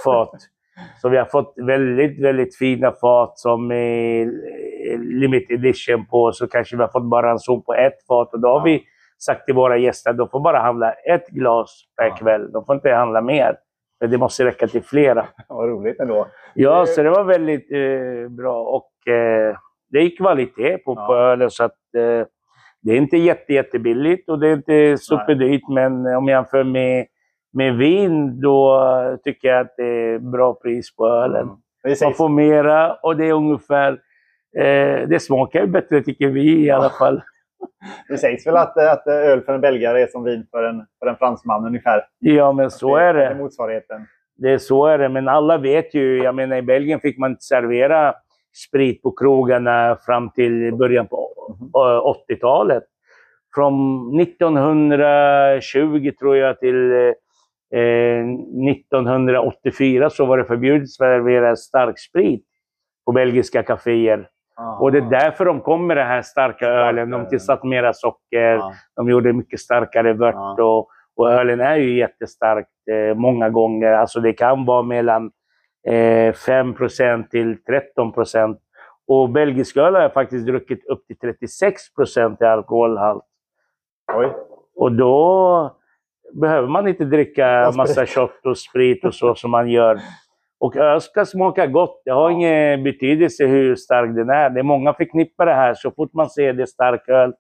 fat. 0.05 0.31
Så 1.03 1.09
vi 1.09 1.17
har 1.17 1.25
fått 1.25 1.55
väldigt, 1.67 2.21
väldigt 2.25 2.57
fina 2.59 2.93
fat 2.93 3.39
som 3.39 3.71
är 3.73 4.27
limited 5.21 5.51
edition 5.65 6.07
på. 6.07 6.33
Så 6.33 6.47
kanske 6.47 6.77
vi 6.77 6.83
har 6.83 6.89
fått 6.89 7.05
bara 7.11 7.27
ranson 7.27 7.63
på 7.63 7.75
ett 7.75 8.07
fat. 8.09 8.33
Och 8.35 8.41
då 8.41 8.49
har 8.49 8.59
Ja. 8.59 8.65
vi 8.65 8.83
sagt 9.19 9.47
till 9.47 9.55
våra 9.55 9.77
gäster 9.79 10.11
att 10.11 10.17
de 10.19 10.29
får 10.29 10.41
bara 10.41 10.59
handla 10.59 10.93
ett 10.93 11.29
glas 11.29 11.83
per 11.99 12.07
Ja. 12.07 12.15
kväll. 12.17 12.53
De 12.53 12.65
får 12.65 12.75
inte 12.75 12.91
handla 12.91 13.21
mer. 13.21 13.57
För 14.01 14.07
det 14.09 14.19
måste 14.19 14.45
räcka 14.45 14.67
till 14.67 14.83
flera. 14.83 15.27
Vad 15.49 15.69
roligt 15.69 16.01
ändå. 16.01 16.27
Ja, 16.55 16.81
Det- 16.81 16.87
så 16.87 17.03
det 17.03 17.11
var 17.11 17.25
väldigt 17.25 17.73
eh, 17.73 18.31
bra. 18.31 18.63
Och 18.63 19.13
eh, 19.13 19.57
det 19.91 19.99
är 19.99 20.17
kvalitet 20.17 20.79
på, 20.79 20.95
på 20.95 21.01
Ja. 21.15 21.17
ölen. 21.19 21.51
Så 21.51 21.65
att, 21.65 21.95
eh, 21.97 22.27
det 22.83 22.93
är 22.93 22.97
inte 22.97 23.17
jätte, 23.17 23.53
jättebilligt 23.53 24.29
och 24.29 24.39
det 24.39 24.49
är 24.49 24.53
inte 24.53 24.99
superdyrt. 24.99 25.69
Men 25.69 26.07
om 26.07 26.29
jag 26.29 26.37
jämför 26.39 26.65
med, 26.65 27.07
med 27.55 27.77
vin, 27.77 28.41
då 28.41 28.81
tycker 29.25 29.49
jag 29.49 29.61
att 29.61 29.75
det 29.77 29.85
är 29.85 30.19
bra 30.19 30.55
pris 30.55 30.97
på 30.97 31.09
ölen. 31.09 31.43
Mm. 31.43 31.57
Det 31.83 32.03
Man 32.03 32.15
får 32.15 32.29
mera 32.29 32.95
och 32.95 33.17
det 33.17 33.29
är 33.29 33.33
ungefär... 33.33 33.93
Eh, 34.59 35.09
det 35.09 35.23
smakar 35.23 35.61
ju 35.61 35.67
bättre 35.67 36.01
tycker 36.01 36.29
vi 36.29 36.65
i 36.65 36.71
alla 36.71 36.91
fall. 36.91 37.23
det 38.09 38.19
sägs 38.19 38.47
väl 38.47 38.57
att, 38.57 38.79
att 38.79 39.07
öl 39.07 39.41
för 39.41 39.55
en 39.55 39.61
belgare 39.61 40.03
är 40.03 40.07
som 40.07 40.25
vin 40.25 40.47
för 40.51 40.63
en, 40.65 40.87
för 40.99 41.07
en 41.07 41.17
fransman 41.17 41.67
ungefär. 41.67 42.03
Ja, 42.19 42.53
men 42.53 42.71
så 42.71 42.97
är 42.97 43.15
Det 43.15 43.25
är 43.25 43.35
det. 43.35 43.35
motsvarigheten. 43.43 44.07
Det 44.37 44.51
är 44.51 44.59
så 44.59 44.87
är 44.87 44.99
det, 44.99 45.09
men 45.09 45.29
alla 45.29 45.59
vet 45.59 45.95
ju. 45.95 46.23
Jag 46.23 46.35
menar, 46.35 46.57
i 46.57 46.63
Belgien 46.63 47.01
fick 47.01 47.19
man 47.19 47.31
inte 47.31 47.43
servera 47.43 48.15
sprit 48.69 49.03
på 49.03 49.11
krogarna 49.11 49.99
fram 50.07 50.31
till 50.31 50.75
början 50.75 51.07
på 51.07 51.29
eh, 51.77 52.35
80-talet. 52.35 52.85
Från 53.55 53.75
1920 54.21 56.11
tror 56.19 56.37
jag 56.37 56.61
till 56.61 56.93
eh, 56.93 57.13
1984 57.71 60.11
så 60.11 60.27
var 60.27 60.39
det 60.39 60.45
förbjudet 60.45 60.83
att 60.83 60.91
servera 60.91 61.57
starksprit 61.57 62.45
på 63.07 63.13
belgiska 63.13 63.63
kaféer. 63.63 64.29
Och 64.81 64.93
det 64.93 64.99
är 64.99 65.11
därför 65.11 65.45
de 65.45 65.61
kom 65.61 65.87
med 65.87 65.97
den 65.97 66.07
här 66.07 66.23
starka 66.23 66.67
ölen. 66.67 67.11
De 67.11 67.29
tillsatte 67.29 67.67
mera 67.67 67.93
socker. 67.93 68.55
Ja. 68.55 68.73
De 68.97 69.09
gjorde 69.09 69.33
mycket 69.33 69.61
starkare 69.61 70.13
vört 70.13 70.61
och, 70.61 70.89
och 71.17 71.33
ölen 71.33 71.61
är 71.61 71.77
ju 71.77 71.99
jättestarkt 71.99 72.69
eh, 72.91 73.15
många 73.15 73.51
gånger. 73.51 73.93
Alltså 73.93 74.21
det 74.21 74.33
kan 74.33 74.65
vara 74.65 74.83
mellan 74.83 75.31
eh, 75.89 76.35
5 76.35 76.75
till 77.31 77.57
13% 77.97 78.57
Och 79.07 79.31
belgisk 79.31 79.77
öl 79.77 79.95
har 79.95 80.03
jag 80.03 80.13
faktiskt 80.13 80.47
druckit 80.47 80.87
upp 80.87 81.07
till 81.07 81.17
36% 81.17 82.37
i 82.41 82.45
alkoholhalt. 82.45 83.25
Oj. 84.15 84.33
Och 84.77 84.93
då 84.93 85.77
behöver 86.41 86.69
man 86.69 86.89
inte 86.89 87.05
dricka 87.05 87.73
massa 87.77 88.07
shot 88.07 88.47
och 88.47 88.59
sprit 88.59 89.05
och 89.05 89.15
så 89.15 89.35
som 89.35 89.51
man 89.51 89.71
gör. 89.71 90.01
Och 90.61 90.77
öl 90.77 91.01
ska 91.01 91.25
smaka 91.25 91.67
gott. 91.67 92.03
Det 92.05 92.11
har 92.11 92.31
ingen 92.31 92.85
betydelse 92.85 93.47
hur 93.47 93.77
stark 93.77 94.17
den 94.17 94.31
är. 94.31 94.51
Det 94.51 94.61
är 94.61 94.65
många 94.65 94.95
förknippar 94.95 95.47
det 95.47 95.55
här. 95.55 95.75
Så 95.75 95.91
fort 95.91 96.13
man 96.13 96.31
säger 96.31 96.53
det 96.53 96.67
stark 96.67 97.09
öl 97.09 97.33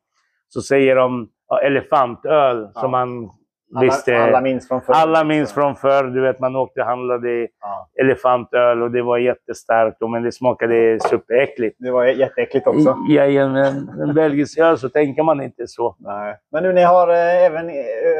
så 0.48 0.60
säger 0.60 0.96
de 0.96 1.28
ja, 1.48 1.60
elefantöl 1.60 2.68
som 2.74 2.90
man 2.90 3.30
Alla, 3.74 3.84
visste. 3.84 4.18
alla 4.18 4.40
minns 4.40 4.68
från 4.68 4.82
förr. 4.82 4.92
Alla 4.94 5.24
minns 5.24 5.52
från 5.52 5.76
förr. 5.76 6.04
Du 6.04 6.20
vet, 6.20 6.40
man 6.40 6.56
åkte 6.56 6.80
och 6.80 6.86
handlade 6.86 7.28
Ja. 7.60 7.88
elefantöl 8.00 8.82
och 8.82 8.90
det 8.90 9.02
var 9.02 9.18
jättestarkt. 9.18 9.96
Men 10.12 10.22
det 10.22 10.32
smakade 10.32 10.98
superäckligt. 11.00 11.76
Det 11.78 11.90
var 11.90 12.04
jätteäckligt 12.04 12.66
också. 12.66 12.96
Jajamän, 13.10 13.90
en 14.02 14.14
belgisk 14.14 14.58
öl 14.58 14.78
så 14.78 14.88
tänker 14.88 15.22
man 15.22 15.42
inte 15.42 15.66
så. 15.66 15.96
Nej. 15.98 16.36
Men 16.52 16.62
nu 16.62 16.72
ni 16.72 16.82
har 16.82 17.08
eh, 17.08 17.44
även 17.44 17.70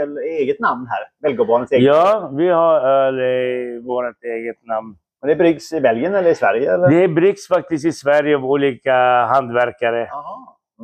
öl, 0.00 0.18
eget 0.18 0.60
namn 0.60 0.86
här. 0.90 1.28
Belgobarnens 1.28 1.72
eget. 1.72 1.84
Ja, 1.86 2.30
vi 2.36 2.48
har 2.48 2.80
öl 2.80 3.20
i 3.20 3.82
vårt 3.86 4.24
eget 4.24 4.56
namn. 4.66 4.96
Men 5.20 5.28
det 5.28 5.36
bryggs 5.36 5.72
i 5.72 5.80
Belgien 5.80 6.14
eller 6.14 6.30
i 6.30 6.34
Sverige? 6.34 6.74
Eller? 6.74 6.88
Det 6.88 7.08
bryggs 7.08 7.48
faktiskt 7.48 7.84
i 7.86 7.92
Sverige 7.92 8.36
av 8.36 8.44
olika 8.44 8.94
hantverkare. 9.24 10.06
Jaha. 10.10 10.38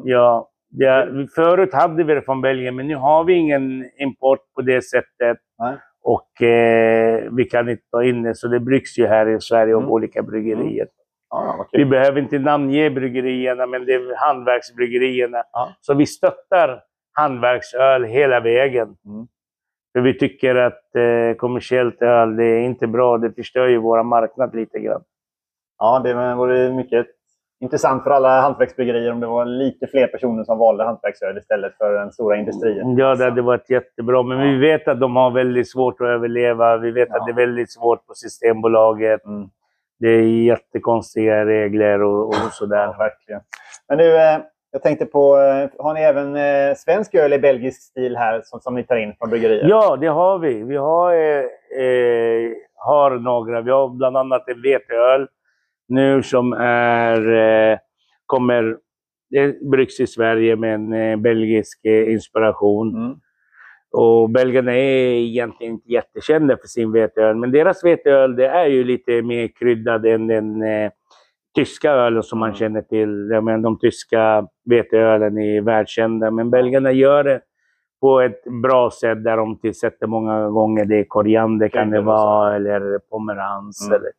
Ja, 0.05 0.49
det, 0.71 1.27
förut 1.35 1.75
hade 1.75 2.05
vi 2.05 2.15
det 2.15 2.23
från 2.23 2.41
Belgien, 2.41 2.77
men 2.77 2.89
nu 2.89 2.95
har 2.97 3.25
vi 3.25 3.33
ingen 3.35 3.91
import 3.99 4.41
på 4.55 4.63
det 4.63 4.83
sättet. 4.85 5.39
Nej. 5.59 5.77
Och 6.03 6.43
eh, 6.43 7.29
vi 7.33 7.45
kan 7.45 7.69
inte 7.69 7.83
ta 7.91 8.05
in 8.05 8.23
det, 8.23 8.35
så 8.35 8.49
det 8.49 8.61
bryggs 8.61 8.99
ju 8.99 9.07
här 9.07 9.29
i 9.29 9.41
Sverige 9.41 9.75
av 9.75 9.81
Mm. 9.81 9.93
olika 9.93 10.23
bryggerier. 10.23 10.87
Ja, 11.31 11.55
vad 11.59 11.67
Vi 11.73 11.85
behöver 11.85 12.21
inte 12.21 12.39
namnge 12.39 12.91
bryggerierna, 12.91 13.67
men 13.67 13.87
det 13.87 13.95
är 13.95 14.17
hantverksbryggerierna. 14.17 15.43
Ja. 15.53 15.69
Så 15.81 15.95
vi 15.95 16.07
stöttar 16.07 16.83
hantverksöl 17.13 18.05
hela 18.05 18.41
vägen. 18.41 18.89
Mm. 19.07 19.27
För 19.93 20.01
vi 20.01 20.19
tycker 20.19 20.55
att 20.55 20.95
eh, 20.97 21.37
kommersiellt 21.37 22.03
öl, 22.03 22.37
det 22.37 22.45
är 22.45 22.61
inte 22.61 22.87
bra. 22.87 23.19
Det 23.19 23.33
förstör 23.33 23.67
ju 23.69 23.79
våra 23.79 24.03
marknad 24.03 24.55
lite 24.55 24.79
grann. 24.79 25.03
Ja, 25.79 26.01
det 26.05 26.35
vore 26.35 26.73
mycket 26.73 27.07
intressant 27.61 28.05
för 28.05 28.11
alla 28.11 28.41
hantverksbryggerier 28.41 29.13
om 29.13 29.21
det 29.21 29.27
var 29.27 29.45
lite 29.45 29.87
fler 29.87 30.07
personer 30.07 30.45
som 30.45 30.59
valde 30.59 30.85
hantverksöl 30.85 31.39
istället 31.39 31.77
för 31.79 31.93
den 31.93 32.13
stora 32.13 32.37
industrin. 32.37 32.97
Ja, 32.99 33.15
det 33.15 33.25
hade 33.25 33.43
varit 33.43 33.71
jättebra. 33.71 34.23
Men 34.23 34.39
Ja. 34.39 34.45
vi 34.45 34.59
vet 34.59 34.89
att 34.89 35.01
de 35.01 35.17
har 35.17 35.31
väldigt 35.31 35.71
svårt 35.71 36.01
att 36.01 36.07
överleva. 36.07 36.77
Vi 36.77 36.91
vet 36.91 37.09
Ja. 37.11 37.17
att 37.21 37.27
det 37.27 37.33
är 37.33 37.47
väldigt 37.47 37.73
svårt 37.73 38.07
på 38.07 38.15
Systembolaget. 38.15 39.25
Mm. 39.27 39.49
Det 39.99 40.09
är 40.09 40.23
jättekonstiga 40.23 41.47
regler 41.47 42.03
och, 42.03 42.27
och 42.29 42.35
sådär. 42.53 42.77
Ja, 42.87 42.95
verkligen. 42.99 43.41
Men 43.89 43.99
nu, 43.99 44.17
eh, 44.17 44.39
jag 44.73 44.83
tänkte 44.83 45.07
på, 45.07 45.37
eh, 45.39 45.85
har 45.85 45.95
ni 45.95 46.01
även 46.01 46.37
eh, 46.37 46.75
svensk 46.77 47.15
öl 47.15 47.33
i 47.33 47.39
belgisk 47.39 47.83
stil 47.83 48.17
här 48.17 48.41
som, 48.45 48.61
som 48.61 48.75
ni 48.75 48.85
tar 48.85 48.97
in 48.97 49.15
från 49.19 49.31
bryggerier? 49.31 49.69
Ja, 49.69 49.97
det 49.97 50.07
har 50.07 50.39
vi. 50.39 50.63
Vi 50.63 50.77
har, 50.77 51.13
har 52.75 53.11
några. 53.11 53.61
Vi 53.61 53.71
har 53.71 53.89
bland 53.89 54.17
annat 54.17 54.49
en 54.49 54.63
veteöl 54.63 55.29
nu 55.91 56.23
som 56.23 56.53
är, 56.53 57.33
eh, 57.73 57.79
kommer, 58.27 58.77
det 59.31 59.71
bryggs 59.71 60.01
i 60.01 60.07
Sverige 60.07 60.57
med 60.57 60.75
en 60.75 60.93
eh, 60.93 61.17
belgisk 61.17 61.85
eh, 61.85 62.13
inspiration. 62.13 62.97
Mm. 62.97 63.17
Och 63.93 64.31
belgarna 64.31 64.73
är 64.77 65.13
egentligen 65.15 65.73
inte 65.75 65.93
jättekända 65.93 66.57
för 66.57 66.67
sin 66.67 66.93
veteöl, 66.93 67.37
men 67.37 67.53
deras 67.53 67.85
veteöl 67.85 68.37
det 68.37 68.47
är 68.49 68.67
ju 68.67 68.85
lite 68.85 69.23
mer 69.23 69.49
kryddad 69.59 70.07
än 70.07 70.27
den 70.27 70.63
tyska 71.55 71.91
ölen 71.91 72.23
som 72.23 72.39
man 72.39 72.49
Mm. 72.49 72.57
känner 72.59 72.83
till. 72.83 73.09
Menar, 73.09 73.59
de 73.59 73.79
tyska 73.79 74.47
veteölen 74.65 75.39
är 75.39 75.61
världskända, 75.61 76.31
men 76.31 76.51
belgarna 76.51 76.93
gör 76.93 77.25
det 77.25 77.41
på 78.01 78.21
ett 78.21 78.45
bra 78.63 78.91
sätt 78.91 79.25
där 79.25 79.37
de 79.37 79.59
tillsätter 79.59 80.07
många 80.07 80.49
gånger 80.49 80.85
det 80.85 80.97
är 80.99 81.05
koriander 81.05 81.69
kan 81.69 81.91
det 81.91 82.01
vara, 82.01 82.57
eller 82.57 82.99
pomerans 82.99 83.87
Mm. 83.89 84.01
eller 84.01 84.11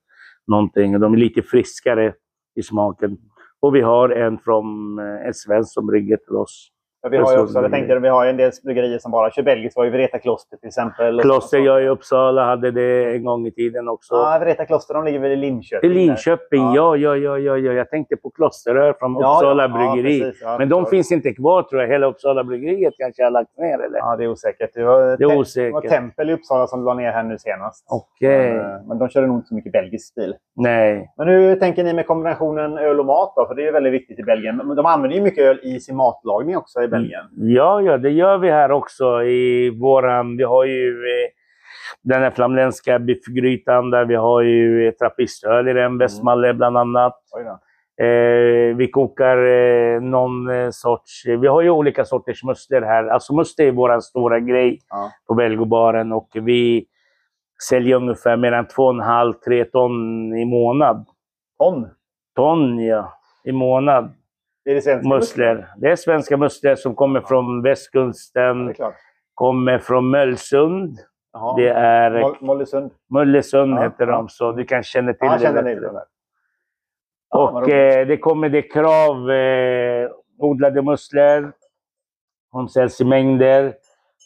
någonting. 0.51 0.99
De 0.99 1.13
är 1.13 1.17
lite 1.17 1.41
friskare 1.41 2.13
i 2.55 2.63
smaken. 2.63 3.17
Och 3.59 3.75
vi 3.75 3.81
har 3.81 4.09
en 4.09 4.39
från 4.39 4.99
eh, 4.99 5.27
en 5.27 5.33
svensk 5.33 5.73
som 5.73 5.87
brygger 5.87 6.17
till 6.17 6.35
oss. 6.35 6.69
Ja, 7.03 7.09
vi 7.09 7.17
har 7.17 7.31
ju 7.31 7.37
Så- 7.37 7.43
också, 7.43 7.61
jag 7.61 7.71
tänkte, 7.71 7.99
vi 7.99 8.07
har 8.07 8.25
en 8.25 8.37
del 8.37 8.51
bryggerier 8.65 8.99
som 8.99 9.11
bara 9.11 9.31
kör 9.31 9.43
belgiskt. 9.43 9.77
Vi 9.77 9.79
har 9.79 9.85
ju 9.85 9.91
Vreta 9.91 10.19
Kloster 10.19 10.57
till 10.57 10.67
exempel. 10.67 11.21
Kloster, 11.21 11.57
jag 11.57 11.83
i 11.83 11.87
Uppsala 11.87 12.45
hade 12.45 12.71
det 12.71 13.15
en 13.15 13.23
gång 13.23 13.47
i 13.47 13.51
tiden 13.51 13.87
också. 13.87 14.13
Ja, 14.15 14.37
Vreta 14.41 14.65
Kloster, 14.65 14.93
de 14.93 15.05
ligger 15.05 15.19
väl 15.19 15.31
i 15.31 15.35
Linköping. 15.35 15.91
I. 15.91 15.93
Linköping, 15.93 16.61
ja. 16.61 16.95
Ja, 16.97 17.15
ja, 17.15 17.37
ja, 17.37 17.57
ja, 17.57 17.73
Jag 17.73 17.89
tänkte 17.89 18.15
på 18.17 18.29
Klosteröl 18.29 18.93
från 18.99 19.15
Uppsala 19.17 19.63
ja, 19.63 19.67
bryggeri. 19.67 20.19
Ja, 20.19 20.25
precis, 20.25 20.41
ja, 20.43 20.55
Men 20.59 20.69
de 20.69 20.85
finns 20.85 21.11
inte 21.11 21.33
kvar 21.33 21.63
tror 21.63 21.81
jag. 21.81 21.89
Hela 21.89 22.07
Uppsala 22.07 22.43
bryggeriet 22.43 22.93
kanske 22.97 23.23
har 23.23 23.31
lagt 23.31 23.57
ner 23.57 23.79
eller? 23.79 23.97
Ja, 23.97 24.15
det 24.15 24.23
är 24.23 24.27
osäkert. 24.27 24.69
Det 24.73 24.83
var, 24.83 25.01
Det 25.01 25.11
är 25.11 25.17
det 25.17 25.25
var 25.25 25.35
osäkert. 25.35 25.89
Tempel 25.89 26.29
i 26.29 26.33
Uppsala 26.33 26.67
som 26.67 26.83
la 26.85 26.93
ner 26.93 27.11
här 27.11 27.23
nu 27.23 27.37
senast. 27.37 27.85
Okej. 27.89 28.53
Men, 28.53 28.59
eh, 28.75 28.81
men 28.87 28.97
de 28.99 29.09
körde 29.09 29.27
nog 29.27 29.37
inte 29.37 29.47
så 29.47 29.55
mycket 29.55 29.71
belgisk 29.71 30.07
stil. 30.07 30.35
Nej. 30.55 31.11
Men 31.17 31.27
hur 31.27 31.55
tänker 31.55 31.83
ni 31.83 31.93
med 31.93 32.07
kombinationen 32.07 32.77
öl 32.77 32.99
och 32.99 33.05
mat 33.05 33.33
då? 33.35 33.45
För 33.47 33.55
det 33.55 33.61
är 33.61 33.65
ju 33.65 33.71
väldigt 33.71 33.93
viktigt 33.93 34.19
i 34.19 34.23
Belgien. 34.23 34.57
De 34.75 34.85
använder 34.85 35.17
ju 35.17 35.23
mycket 35.23 35.43
öl 35.43 35.59
i 35.63 35.79
sin 35.79 35.95
matlagning 35.95 36.57
också 36.57 36.81
Belgien. 36.91 37.25
Ja, 37.37 37.81
ja, 37.81 37.97
det 37.97 38.09
gör 38.09 38.37
vi 38.37 38.49
här 38.51 38.71
också 38.71 39.23
i 39.23 39.69
våran... 39.69 40.37
Vi 40.37 40.43
har 40.43 40.65
ju 40.65 40.89
eh, 40.89 41.29
den 42.03 42.21
här 42.21 42.31
flamländska 42.31 42.99
biffgrytan 42.99 43.89
där 43.89 44.05
vi 44.05 44.15
har 44.15 44.41
ju 44.41 44.87
eh, 44.87 44.91
trappistöl 44.93 45.67
i 45.67 45.73
den, 45.73 45.97
Västmalle 45.97 46.53
bland 46.53 46.77
annat. 46.77 47.17
Eh, 48.01 48.75
vi 48.75 48.89
kokar 48.91 49.37
eh, 49.37 50.01
någon 50.01 50.49
eh, 50.49 50.69
sorts... 50.71 51.25
Vi 51.25 51.47
har 51.47 51.61
ju 51.61 51.69
olika 51.69 52.05
sorters 52.05 52.43
musslor 52.43 52.81
här. 52.81 53.07
Alltså 53.07 53.33
musslor 53.35 53.67
är 53.67 53.71
vår 53.71 53.99
stora 53.99 54.39
grej 54.39 54.79
Ja. 54.89 55.11
på 55.27 55.33
Belgobaren 55.33 56.11
och 56.11 56.29
vi 56.33 56.85
säljer 57.69 57.95
ungefär 57.95 58.37
mellan 58.37 58.65
2,5-3 58.65 59.63
ton 59.63 60.33
i 60.37 60.45
månad. 60.45 61.05
Ton. 61.59 61.87
Ton, 62.35 62.79
ja. 62.79 63.13
I 63.43 63.51
månad. 63.51 64.13
Det 64.65 64.71
är 64.71 64.75
det 64.75 64.81
svenska 64.81 65.09
Musslor. 65.09 65.67
Det 65.77 65.91
är 65.91 65.95
svenska 65.95 66.37
musslor 66.37 66.75
som 66.75 66.95
kommer 66.95 67.21
från 67.21 67.55
Ja, 67.57 67.61
västkusten, 67.69 68.73
klart. 68.73 68.95
kommer 69.33 69.79
från 69.79 70.09
Möllsund. 70.09 70.97
Jaha. 71.33 71.55
Det 71.57 71.69
är 71.69 72.11
Moll- 72.11 72.37
Mollösund. 72.41 72.91
Mullesund 73.09 73.73
Ja, 73.77 73.81
heter 73.83 74.07
ja. 74.07 74.11
de, 74.11 74.29
så 74.29 74.51
du 74.51 74.65
kan 74.65 74.83
känna 74.83 75.13
till 75.13 75.19
Ja, 75.21 75.31
jag 75.31 75.41
känner 75.41 75.63
till 75.73 75.81
det. 75.81 76.05
Ja, 77.29 77.51
vad 77.53 77.63
Och 77.63 77.69
eh, 77.69 78.07
det 78.07 78.17
kommer 78.17 78.49
det 78.49 78.61
krav 78.61 79.31
eh, 79.31 80.09
odlade 80.39 80.81
musslor. 80.81 81.51
De 82.51 82.69
säljs 82.69 83.01
i 83.01 83.05
mängder 83.05 83.73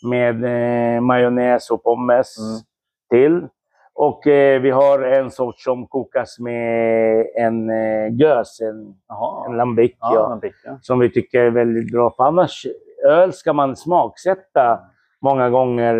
med 0.09 0.43
eh, 0.95 1.01
majonnäs 1.01 1.71
och 1.71 1.83
pommes 1.83 2.35
Mm. 2.39 2.59
till. 3.09 3.47
Och 3.97 4.27
eh, 4.27 4.61
vi 4.61 4.71
har 4.71 4.99
en 5.01 5.31
sort 5.31 5.59
som 5.59 5.87
kokas 5.87 6.39
med 6.39 7.25
en 7.35 7.69
eh, 7.69 8.13
gös, 8.19 8.61
en, 8.61 8.95
Jaha. 9.07 9.45
en 9.49 9.57
lambic, 9.57 9.91
Ja, 9.99 10.13
ja, 10.13 10.39
fick, 10.41 10.53
ja. 10.65 10.77
som 10.81 10.99
vi 10.99 11.09
tycker 11.11 11.39
är 11.39 11.49
väldigt 11.49 11.91
bra. 11.91 12.13
För 12.17 12.23
annars, 12.23 12.65
öl 13.07 13.33
ska 13.33 13.53
man 13.53 13.75
smaksätta 13.75 14.79
många 15.21 15.49
gånger. 15.49 15.95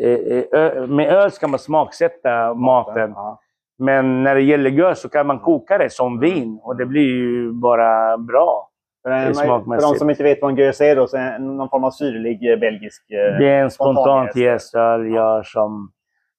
Eh, 0.00 0.06
eh, 0.10 0.44
ö, 0.52 0.86
med 0.86 1.08
öl 1.12 1.30
ska 1.30 1.48
man 1.48 1.58
smaksätta 1.58 2.54
maten. 2.54 3.12
Ja. 3.14 3.38
Men 3.78 4.22
när 4.22 4.34
det 4.34 4.42
gäller 4.42 4.70
gös 4.70 5.00
så 5.00 5.08
kan 5.08 5.26
man 5.26 5.38
koka 5.38 5.78
det 5.78 5.90
som 5.92 6.20
vin 6.20 6.60
och 6.62 6.76
det 6.76 6.86
blir 6.86 7.02
ju 7.16 7.52
bara 7.52 8.18
bra. 8.18 8.68
För, 9.02 9.10
en- 9.10 9.34
de 9.80 9.94
som 9.98 10.10
inte 10.10 10.22
vet 10.22 10.42
vad 10.42 10.50
en 10.50 10.56
gös 10.56 10.80
är 10.80 10.96
då, 10.96 11.06
så 11.06 11.16
är 11.16 11.32
det 11.32 11.38
någon 11.38 11.68
form 11.68 11.84
av 11.84 11.90
syrlig 11.90 12.52
eh, 12.52 12.58
belgisk... 12.58 13.10
eh, 13.10 13.38
Det 13.38 13.48
är 13.48 13.62
en 13.62 13.70
spontant 13.70 13.98
spontanjäst. 13.98 14.36
jästöl 14.36 15.14
ja, 15.14 15.42
som, 15.44 15.90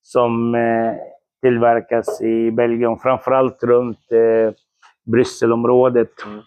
som 0.04 0.56
eh, 0.56 0.94
tillverkas 1.42 2.22
i 2.22 2.52
Belgien, 2.52 2.98
framförallt 2.98 3.64
runt 3.64 4.12
eh, 4.12 4.54
Brysselområdet. 5.12 6.26
Mm. 6.26 6.42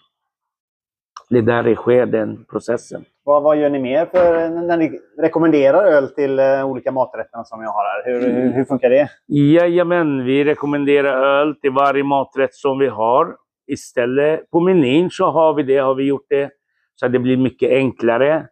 Det 1.29 1.37
är 1.37 1.41
där 1.41 1.63
det 1.63 1.75
sker, 1.75 2.05
den 2.05 2.45
processen. 2.51 3.05
Vad, 3.23 3.43
vad 3.43 3.57
gör 3.57 3.69
ni 3.69 3.79
mer 3.79 4.05
för 4.05 4.49
när 4.49 4.77
ni 4.77 4.99
rekommenderar 5.17 5.83
öl 5.85 6.07
till 6.07 6.39
eh, 6.39 6.65
olika 6.65 6.91
maträtterna 6.91 7.43
som 7.43 7.61
jag 7.61 7.69
har 7.69 7.83
här? 7.83 8.13
Hur, 8.13 8.31
hur, 8.31 8.51
hur 8.53 8.65
funkar 8.65 8.89
det? 8.89 9.09
Jajamän, 9.27 10.25
vi 10.25 10.43
rekommenderar 10.43 11.41
öl 11.41 11.55
till 11.55 11.71
varje 11.71 12.03
maträtt 12.03 12.53
som 12.53 12.79
vi 12.79 12.87
har. 12.87 13.35
Istället 13.67 14.49
på 14.51 14.59
menyn 14.59 15.09
så 15.09 15.31
har 15.31 15.53
vi 15.53 15.63
det, 15.63 15.77
har 15.77 15.95
vi 15.95 16.03
gjort 16.03 16.25
det 16.29 16.49
så 16.95 17.05
att 17.05 17.11
det 17.11 17.19
blir 17.19 17.37
mycket 17.37 17.71
enklare 17.71 18.47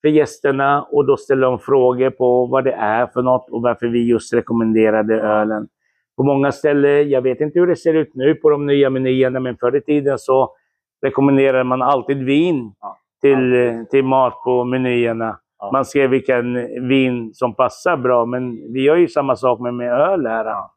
för 0.00 0.08
gästerna 0.08 0.82
och 0.82 1.06
då 1.06 1.16
ställer 1.16 1.42
de 1.42 1.58
frågor 1.58 2.10
på 2.10 2.46
vad 2.46 2.64
det 2.64 2.72
är 2.72 3.06
för 3.06 3.22
något 3.22 3.50
och 3.50 3.62
varför 3.62 3.86
vi 3.86 4.08
just 4.10 4.34
rekommenderade 4.34 5.20
ölen. 5.20 5.68
På 6.16 6.22
många 6.24 6.52
ställen, 6.52 7.10
jag 7.10 7.22
vet 7.22 7.40
inte 7.40 7.58
hur 7.58 7.66
det 7.66 7.76
ser 7.76 7.94
ut 7.94 8.10
nu 8.14 8.34
på 8.34 8.50
de 8.50 8.66
nya 8.66 8.90
menyerna, 8.90 9.40
men 9.40 9.56
förr 9.56 9.76
i 9.76 9.80
tiden 9.80 10.18
så 10.18 10.50
rekommenderade 11.02 11.64
man 11.64 11.82
alltid 11.82 12.24
vin 12.24 12.72
Ja. 12.80 12.96
till, 13.20 13.66
eh, 13.66 13.84
till 13.90 14.04
mat 14.04 14.34
på 14.44 14.64
menyerna. 14.64 15.38
Ja. 15.58 15.70
Man 15.72 15.84
skrev 15.84 16.10
vilken 16.10 16.54
vin 16.88 17.30
som 17.34 17.54
passar 17.54 17.96
bra, 17.96 18.24
men 18.24 18.72
vi 18.72 18.82
gör 18.82 18.96
ju 18.96 19.08
samma 19.08 19.36
sak 19.36 19.60
med, 19.60 19.74
med 19.74 19.92
öl 19.92 20.26
här. 20.26 20.44
Ja. 20.44 20.70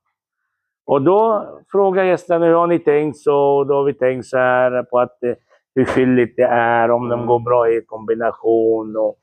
Och 0.86 1.02
då 1.02 1.48
frågar 1.72 2.04
gästerna 2.04 2.46
hur 2.46 2.54
har 2.54 2.68
ni 2.68 2.80
tänkt 2.80 3.18
så? 3.18 3.38
Och 3.58 3.68
då 3.68 3.74
har 3.74 3.84
vi 3.84 3.94
tänkt 3.94 4.26
så 4.26 4.38
här 4.38 4.84
på 4.84 5.00
att 5.00 5.24
eh, 5.24 5.34
hur 5.76 5.86
fylligt 5.86 6.36
det 6.38 6.44
är, 6.44 6.92
om 6.92 7.10
de 7.10 7.14
Mm. 7.20 7.28
går 7.28 7.40
bra 7.40 7.70
i 7.70 7.82
kombination 7.86 8.96
och, 8.98 9.18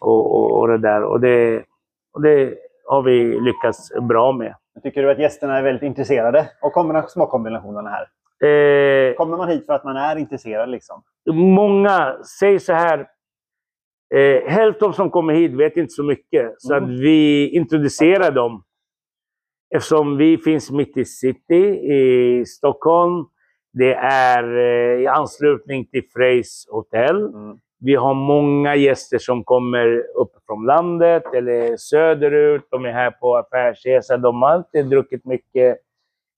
och, 0.00 0.34
och, 0.34 0.58
och 0.60 0.68
det 0.68 0.78
där. 0.78 1.02
Och 1.02 1.20
det, 1.20 1.64
och 2.12 2.22
det 2.22 2.54
har 2.86 3.02
vi 3.02 3.40
lyckats 3.40 3.88
bra 4.08 4.32
med. 4.32 4.54
Tycker 4.82 5.02
du 5.02 5.10
att 5.10 5.18
gästerna 5.18 5.58
är 5.58 5.62
väldigt 5.62 5.82
intresserade 5.82 6.48
av 6.62 6.70
kombina- 6.70 7.06
smakkombinationerna 7.08 7.90
här? 7.90 8.02
Eh, 8.48 9.14
Kommer 9.14 9.36
man 9.36 9.48
hit 9.48 9.66
för 9.66 9.72
att 9.72 9.84
man 9.84 9.96
är 9.96 10.16
intresserad? 10.16 10.68
liksom? 10.70 11.02
många 11.32 12.16
säger 12.40 12.58
så 12.58 12.72
här. 12.72 12.98
Eh, 14.14 14.42
hälften 14.50 14.92
som 14.92 15.10
kommer 15.10 15.34
hit 15.34 15.52
vet 15.52 15.76
inte 15.76 15.90
så 15.92 16.02
mycket. 16.04 16.54
Så 16.58 16.74
Mm. 16.74 16.84
att 16.84 16.90
vi 17.00 17.48
introducerar 17.48 18.30
dem. 18.30 18.62
Eftersom 19.74 20.16
vi 20.16 20.38
finns 20.38 20.70
mitt 20.70 20.96
i 20.96 21.04
city 21.04 21.64
i 21.92 22.44
Stockholm. 22.46 23.24
Det 23.72 23.94
är 23.94 24.56
eh, 24.58 25.00
i 25.02 25.06
anslutning 25.06 25.84
till 25.86 26.02
Freys 26.14 26.66
hotell. 26.70 27.16
Mm. 27.26 27.58
Vi 27.82 27.94
har 27.94 28.14
många 28.14 28.74
gäster 28.76 29.18
som 29.18 29.44
kommer 29.44 29.86
upp 30.16 30.32
från 30.46 30.66
landet 30.66 31.22
eller 31.34 31.76
söderut. 31.76 32.62
De 32.70 32.84
är 32.84 32.92
här 32.92 33.10
på 33.10 33.36
affärsresa. 33.36 34.16
De 34.16 34.42
har 34.42 34.50
alltid 34.50 34.86
druckit 34.86 35.24
mycket 35.24 35.78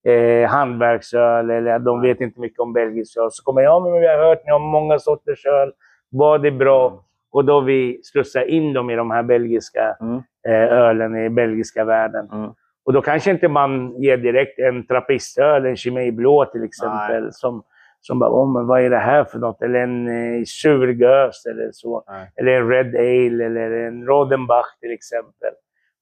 eh, 0.08 0.50
hantverksöl 0.50 1.50
eller 1.50 1.78
de 1.78 2.00
vet 2.00 2.20
inte 2.20 2.40
mycket 2.40 2.58
om 2.58 2.72
belgisk 2.72 3.16
öl. 3.16 3.28
Så 3.30 3.42
kommer 3.44 3.62
jag, 3.62 3.82
men 3.82 4.00
vi 4.00 4.06
har 4.06 4.18
hört 4.28 4.44
ni 4.44 4.52
har 4.52 4.58
många 4.58 4.98
sorters 4.98 5.46
öl. 5.46 5.72
Vad 6.10 6.46
är 6.46 6.50
bra? 6.50 6.86
Mm. 6.88 6.98
Och 7.32 7.44
då 7.44 7.60
vi 7.60 8.00
slussar 8.02 8.42
in 8.42 8.72
dem 8.72 8.90
i 8.90 8.96
de 8.96 9.10
här 9.10 9.22
belgiska 9.22 9.96
Mm. 10.00 10.16
eh, 10.48 10.72
ölen 10.78 11.16
i 11.16 11.30
belgiska 11.30 11.84
världen. 11.84 12.28
Mm. 12.32 12.50
Och 12.84 12.92
då 12.92 13.02
kanske 13.02 13.30
inte 13.30 13.48
man 13.48 14.00
ger 14.02 14.16
direkt 14.16 14.58
en 14.58 14.86
trappistöl, 14.86 15.66
en 15.66 15.76
Chimay 15.76 16.10
Blå 16.12 16.44
till 16.44 16.64
exempel, 16.64 17.32
som, 17.32 17.62
som 18.00 18.18
bara, 18.18 18.30
oh, 18.30 18.52
men 18.52 18.66
vad 18.66 18.80
är 18.80 18.90
det 18.90 18.98
här 18.98 19.24
för 19.24 19.38
något? 19.38 19.62
Eller 19.62 19.78
en 19.80 20.08
eh, 20.08 20.42
surgös 20.44 21.46
eller 21.46 21.70
så. 21.72 22.04
Nej. 22.08 22.30
Eller 22.36 22.52
en 22.52 22.68
Red 22.68 22.94
Ale 22.96 23.44
eller 23.46 23.70
en 23.70 24.06
Rodenbach 24.06 24.66
till 24.80 24.92
exempel. 24.92 25.50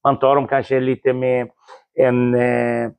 Man 0.03 0.19
tar 0.19 0.35
dem 0.35 0.47
kanske 0.47 0.79
lite 0.79 1.13
med 1.13 1.49
en, 1.99 2.35
eh, 2.35 2.89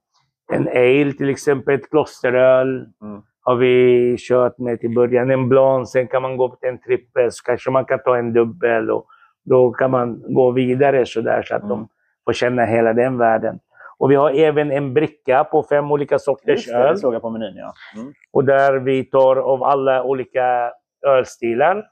en 0.52 0.68
ale 0.68 1.12
till 1.12 1.30
exempel, 1.30 1.74
ett 1.74 1.90
klosteröl. 1.90 2.76
Mm. 3.02 3.22
Har 3.44 3.56
vi 3.56 4.16
kört 4.18 4.58
med 4.58 4.80
till 4.80 4.94
början. 4.94 5.30
En 5.30 5.48
blanc, 5.48 5.90
sen 5.90 6.06
kan 6.06 6.22
man 6.22 6.36
gå 6.36 6.46
upp 6.48 6.60
till 6.60 6.68
en 6.68 6.78
trippel, 6.80 7.32
så 7.32 7.44
kanske 7.44 7.70
man 7.70 7.84
kan 7.84 7.98
ta 7.98 8.16
en 8.16 8.32
dubbel. 8.32 8.90
Och 8.90 9.06
då 9.44 9.70
kan 9.72 9.90
man 9.90 10.22
gå 10.34 10.50
vidare 10.50 11.06
så 11.06 11.20
där 11.20 11.42
så 11.42 11.54
att 11.54 11.62
Mm. 11.62 11.68
de 11.70 11.88
får 12.24 12.32
känna 12.32 12.64
hela 12.64 12.92
den 12.92 13.18
världen. 13.18 13.58
Och 14.02 14.10
vi 14.10 14.14
har 14.14 14.30
även 14.30 14.70
en 14.70 14.94
bricka 14.94 15.44
på 15.44 15.62
fem 15.62 15.92
olika 15.92 16.18
sorters 16.18 16.66
det, 16.66 16.72
öl. 16.72 16.94
det 16.94 16.98
såg 17.00 17.14
jag 17.14 17.22
på 17.22 17.30
menyn. 17.30 17.56
Ja. 17.56 17.72
Mm. 17.96 18.12
Och 18.32 18.44
där 18.44 18.78
vi 18.78 19.04
tar 19.04 19.36
av 19.36 19.62
alla 19.62 20.02
olika 20.02 20.72
ölstilar. 21.06 21.84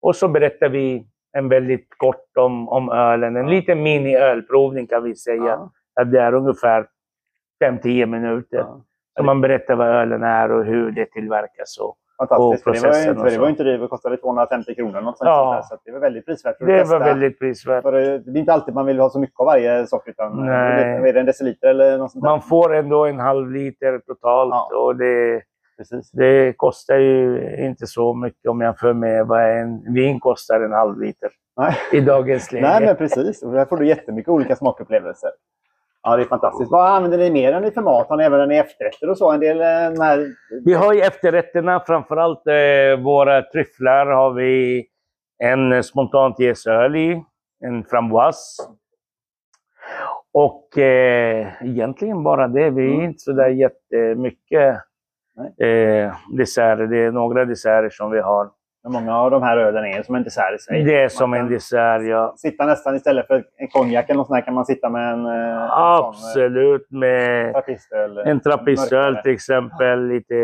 Och 0.00 0.16
så 0.16 0.28
berättar 0.28 0.68
vi 0.68 1.06
en 1.32 1.48
väldigt 1.48 1.88
kort 1.96 2.36
om, 2.36 2.68
om 2.68 2.90
ölen. 2.90 3.36
En 3.36 3.50
liten 3.50 3.82
mini-ölprovning 3.82 4.86
kan 4.86 5.02
vi 5.02 5.16
säga. 5.16 5.44
Ja. 5.44 5.70
Att 6.00 6.12
det 6.12 6.20
är 6.20 6.34
ungefär 6.34 6.86
5-10 7.64 8.06
minuter. 8.06 8.58
Ja. 8.58 8.84
Så 9.16 9.22
man 9.22 9.40
berättar 9.40 9.74
vad 9.74 9.88
ölen 9.88 10.22
är 10.22 10.52
och 10.52 10.64
hur 10.64 10.90
det 10.90 11.06
tillverkas. 11.06 11.78
Och 11.78 11.96
Fantastiskt. 12.18 12.66
Och 12.66 12.76
för 12.76 12.82
det 12.82 12.88
var 12.88 12.98
ju 13.04 13.10
inte, 13.10 13.30
det 13.30 13.38
var 13.38 13.48
inte 13.48 13.64
dyrt. 13.64 13.80
Det 13.80 13.88
kostade 13.88 14.16
250 14.16 14.74
kronor. 14.74 15.00
Något 15.00 15.18
sånt 15.18 15.28
Ja. 15.28 15.60
så 15.64 15.76
det 15.84 15.92
var 15.92 16.00
väldigt 16.00 16.26
prisvärt. 16.26 16.58
för 16.58 16.64
att 16.64 16.68
det 16.70 16.78
testa. 16.78 16.98
var 16.98 17.06
väldigt 17.06 17.38
prisvärt. 17.38 17.82
För 17.82 17.92
det 17.92 18.18
det 18.18 18.38
är 18.38 18.40
inte 18.40 18.52
alltid 18.52 18.74
man 18.74 18.86
vill 18.86 19.00
ha 19.00 19.10
så 19.10 19.18
mycket 19.18 19.40
av 19.40 19.46
varje 19.46 19.86
sort. 19.86 20.08
Utan 20.08 20.46
Nej. 20.46 21.08
Är 21.08 21.12
det 21.12 21.20
en 21.20 21.26
deciliter 21.26 21.68
eller 21.68 21.98
något 21.98 22.12
sånt 22.12 22.24
där? 22.24 22.30
Man 22.30 22.42
får 22.42 22.74
ändå 22.74 23.04
en 23.06 23.20
halv 23.20 23.50
liter 23.50 23.98
totalt. 23.98 24.50
Ja. 24.50 24.76
Och 24.78 24.96
det, 24.96 25.42
Precis. 25.78 26.10
det 26.10 26.52
kostar 26.56 26.96
ju 26.96 27.40
inte 27.58 27.86
så 27.86 28.14
mycket 28.14 28.50
om 28.50 28.60
jag 28.60 28.68
jämför 28.68 28.92
med 28.92 29.26
vad 29.26 29.50
en 29.50 29.94
vin 29.94 30.20
kostar 30.20 30.60
en 30.60 30.72
halv 30.72 31.00
liter 31.00 31.30
Nej. 31.56 31.74
i 31.92 32.00
dagens 32.00 32.52
läge. 32.52 32.66
Nej, 32.68 32.86
men 32.86 32.96
precis. 32.96 33.42
Och 33.42 33.52
där 33.52 33.64
får 33.64 33.76
du 33.76 33.86
jättemycket 33.86 34.28
olika 34.28 34.56
smakupplevelser. 34.56 35.30
Ja, 36.06 36.16
det 36.16 36.22
är 36.22 36.26
fantastiskt. 36.26 36.70
Vad 36.70 36.86
använder 36.86 37.18
ni 37.18 37.30
mer 37.30 37.52
än 37.52 37.64
i 37.64 37.70
för 37.70 37.82
mat? 37.82 38.08
Har 38.08 38.16
ni 38.16 38.24
även 38.24 38.50
i 38.52 38.56
efterrätter 38.56 39.10
och 39.10 39.18
så? 39.18 39.30
En 39.32 39.40
del 39.40 39.60
eh, 39.60 39.66
här... 40.04 40.26
Vi 40.64 40.74
har 40.74 40.92
ju 40.92 41.00
efterrätterna, 41.00 41.80
framförallt 41.86 42.46
eh, 42.46 43.04
våra 43.04 43.42
tryfflar 43.42 44.06
har 44.06 44.32
vi 44.32 44.84
en 45.44 45.82
spontant 45.84 46.38
jäsöl 46.38 46.96
i, 46.96 47.24
en 47.64 47.84
framboise. 47.84 48.62
Och 50.32 50.78
eh, 50.78 51.46
egentligen 51.62 52.22
bara 52.22 52.48
det. 52.48 52.70
Vi 52.70 52.82
är 52.86 52.94
Mm. 52.94 53.04
inte 53.04 53.18
sådär 53.18 53.48
jättemycket 53.48 54.76
eh, 55.60 56.14
desserter. 56.36 56.86
Det 56.86 56.98
är 56.98 57.10
några 57.12 57.44
desserter 57.44 57.90
som 57.90 58.10
vi 58.10 58.20
har. 58.20 58.50
Många 58.88 59.16
av 59.18 59.30
de 59.30 59.42
här 59.42 59.56
ölen 59.56 59.84
är 59.84 60.02
som 60.02 60.14
en 60.14 60.22
dessert 60.22 60.54
i 60.54 60.58
sig. 60.58 60.84
Det 60.84 61.00
är 61.02 61.08
som 61.08 61.34
en 61.34 61.48
dessert, 61.48 62.02
ja. 62.02 62.34
Sitta 62.36 62.66
nästan 62.66 62.94
istället 62.96 63.26
för 63.26 63.44
en 63.56 63.68
konjak 63.68 64.04
eller 64.10 64.16
något 64.18 64.26
sånt 64.26 64.36
här 64.36 64.44
kan 64.44 64.54
man 64.54 64.64
sitta 64.66 64.88
med 64.90 65.12
en, 65.12 65.26
eh, 65.26 65.32
en 65.62 65.68
sån 65.68 66.08
Absolut. 66.08 66.82
eh, 66.92 66.98
Med 66.98 67.52
trappistöl. 67.52 68.18
en 68.18 68.40
trappisöl 68.40 69.04
mörkare. 69.12 69.22
till 69.22 69.32
exempel. 69.32 70.06
Lite 70.08 70.34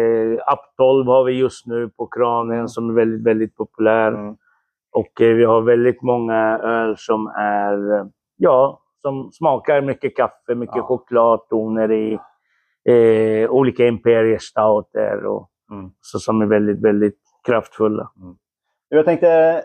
12 0.76 1.06
har 1.06 1.24
vi 1.24 1.32
just 1.32 1.66
nu 1.66 1.88
på 1.88 2.06
kranen 2.06 2.68
som 2.68 2.90
är 2.90 2.94
väldigt, 2.94 3.26
väldigt 3.26 3.56
populär. 3.56 4.08
Mm. 4.08 4.36
Och 4.92 5.20
eh, 5.20 5.34
vi 5.34 5.44
har 5.44 5.60
väldigt 5.60 6.02
många 6.02 6.58
öl 6.58 6.94
som 6.98 7.26
är, 7.36 7.98
eh, 7.98 8.04
ja, 8.36 8.80
som 9.02 9.30
smakar 9.32 9.80
mycket 9.80 10.16
kaffe, 10.16 10.54
mycket 10.54 10.76
Ja. 10.76 10.82
chokladtoner 10.82 11.92
i. 11.92 12.18
Eh, 12.88 13.50
olika 13.50 13.86
Imperial 13.86 14.40
Stouter 14.40 15.24
och 15.26 15.46
Mm. 15.70 15.90
så 16.00 16.18
som 16.18 16.42
är 16.42 16.46
väldigt, 16.46 16.82
väldigt 16.84 17.18
kraftfulla. 17.44 18.10
Jag 18.88 19.04
tänkte, 19.04 19.62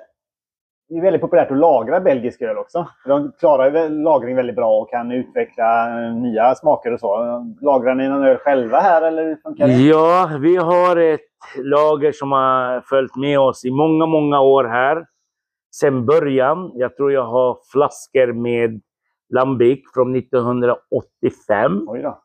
det 0.89 0.97
är 0.97 1.01
väldigt 1.01 1.21
populärt 1.21 1.51
att 1.51 1.57
lagra 1.57 1.99
belgisk 1.99 2.41
öl 2.41 2.57
också. 2.57 2.87
De 3.05 3.31
klarar 3.39 3.89
lagring 3.89 4.35
väldigt 4.35 4.55
bra 4.55 4.81
och 4.81 4.89
kan 4.89 5.11
utveckla 5.11 6.01
eh, 6.05 6.15
nya 6.15 6.55
smaker 6.55 6.93
och 6.93 6.99
så. 6.99 7.17
Lagrar 7.61 7.95
ni 7.95 8.07
någon 8.09 8.23
öl 8.23 8.37
själva 8.37 8.79
här 8.79 9.01
eller 9.01 9.35
funkar 9.35 9.67
det? 9.67 9.73
Ja, 9.73 10.29
vi 10.39 10.55
har 10.55 10.97
ett 10.97 11.21
lager 11.57 12.11
som 12.11 12.31
har 12.31 12.81
följt 12.81 13.15
med 13.15 13.39
oss 13.39 13.65
i 13.65 13.71
många, 13.71 14.05
många 14.05 14.41
år 14.41 14.63
här. 14.63 15.05
Sen 15.75 16.05
början. 16.05 16.71
Jag 16.73 16.95
tror 16.95 17.11
jag 17.11 17.25
har 17.25 17.57
flaskor 17.71 18.33
med 18.33 18.81
Lambic 19.29 19.79
från 19.93 20.15
1985. 20.15 21.85
Oj 21.87 22.01
då. 22.01 22.21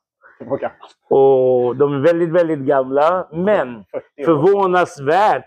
Och 1.11 1.77
de 1.77 1.95
är 1.95 1.99
väldigt, 1.99 2.31
väldigt 2.31 2.59
gamla. 2.59 3.29
Men 3.33 3.85
40 3.85 4.05
år. 4.21 4.25
förvånansvärt 4.25 5.45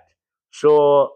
så 0.52 1.10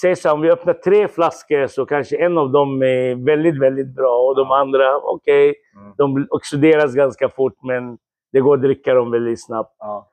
säg 0.00 0.16
så 0.16 0.28
här, 0.28 0.34
om 0.34 0.40
vi 0.40 0.50
öppnar 0.50 0.74
tre 0.74 1.08
flaskor 1.08 1.66
så 1.66 1.86
kanske 1.86 2.16
en 2.24 2.38
av 2.38 2.50
dem 2.50 2.82
är 2.82 3.26
väldigt, 3.26 3.60
väldigt 3.62 3.94
bra 3.96 4.18
och 4.18 4.36
de 4.36 4.50
andra, 4.50 4.96
okej, 4.96 5.54
Mm. 5.76 5.92
de 5.96 6.26
oxideras 6.30 6.94
ganska 6.94 7.28
fort 7.28 7.56
men 7.62 7.98
det 8.32 8.40
går 8.40 8.54
att 8.54 8.62
dricka 8.62 8.94
dem 8.94 9.10
väldigt 9.10 9.44
snabbt. 9.46 9.76
Ja. 9.78 10.08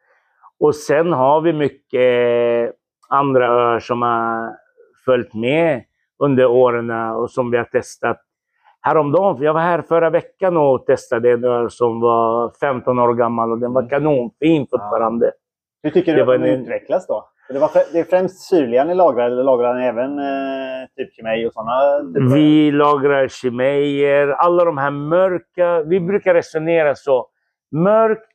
Och 0.59 0.75
sen 0.75 1.13
har 1.13 1.41
vi 1.41 1.53
mycket 1.53 2.75
andra 3.09 3.47
öar 3.47 3.79
som 3.79 4.01
har 4.01 4.55
följt 5.05 5.33
med 5.33 5.83
under 6.23 6.45
åren 6.45 6.89
och 6.91 7.31
som 7.31 7.51
vi 7.51 7.57
har 7.57 7.63
testat. 7.65 8.21
Häromdagen, 8.81 9.37
för 9.37 9.43
jag 9.45 9.53
var 9.53 9.61
här 9.61 9.81
förra 9.81 10.09
veckan 10.09 10.57
och 10.57 10.85
testade 10.85 11.31
en 11.31 11.43
öl 11.43 11.69
som 11.71 11.99
var 12.01 12.51
15 12.59 12.99
år 12.99 13.13
gammal 13.13 13.51
och 13.51 13.59
den 13.59 13.73
var 13.73 13.81
Mm. 13.81 13.89
kanonfin 13.89 14.67
fortfarande. 14.71 15.31
Hur 15.83 15.89
tycker 15.89 16.15
Det 16.15 16.25
du 16.25 16.33
att 16.33 16.41
den 16.41 16.49
en- 16.49 16.61
utvecklas 16.61 17.07
då? 17.07 17.29
Det, 17.49 17.59
var, 17.59 17.69
det 17.93 17.99
är 17.99 18.03
främst 18.03 18.39
syrliga 18.49 18.83
ni 18.83 18.95
lagrar, 18.95 19.25
eller 19.25 19.43
lagrar 19.43 19.73
ni 19.73 19.85
även 19.85 20.19
eh, 20.19 20.87
typ 20.97 21.13
Chimay 21.15 21.45
och 21.47 21.53
sådana? 21.53 21.99
typer? 22.13 22.35
Vi 22.35 22.71
lagrar 22.71 23.27
chimejer, 23.27 24.27
alla 24.27 24.65
de 24.65 24.77
här 24.77 24.91
mörka. 24.91 25.81
Vi 25.83 25.99
brukar 25.99 26.33
resonera 26.33 26.95
så. 26.95 27.27
Mörkt 27.71 28.29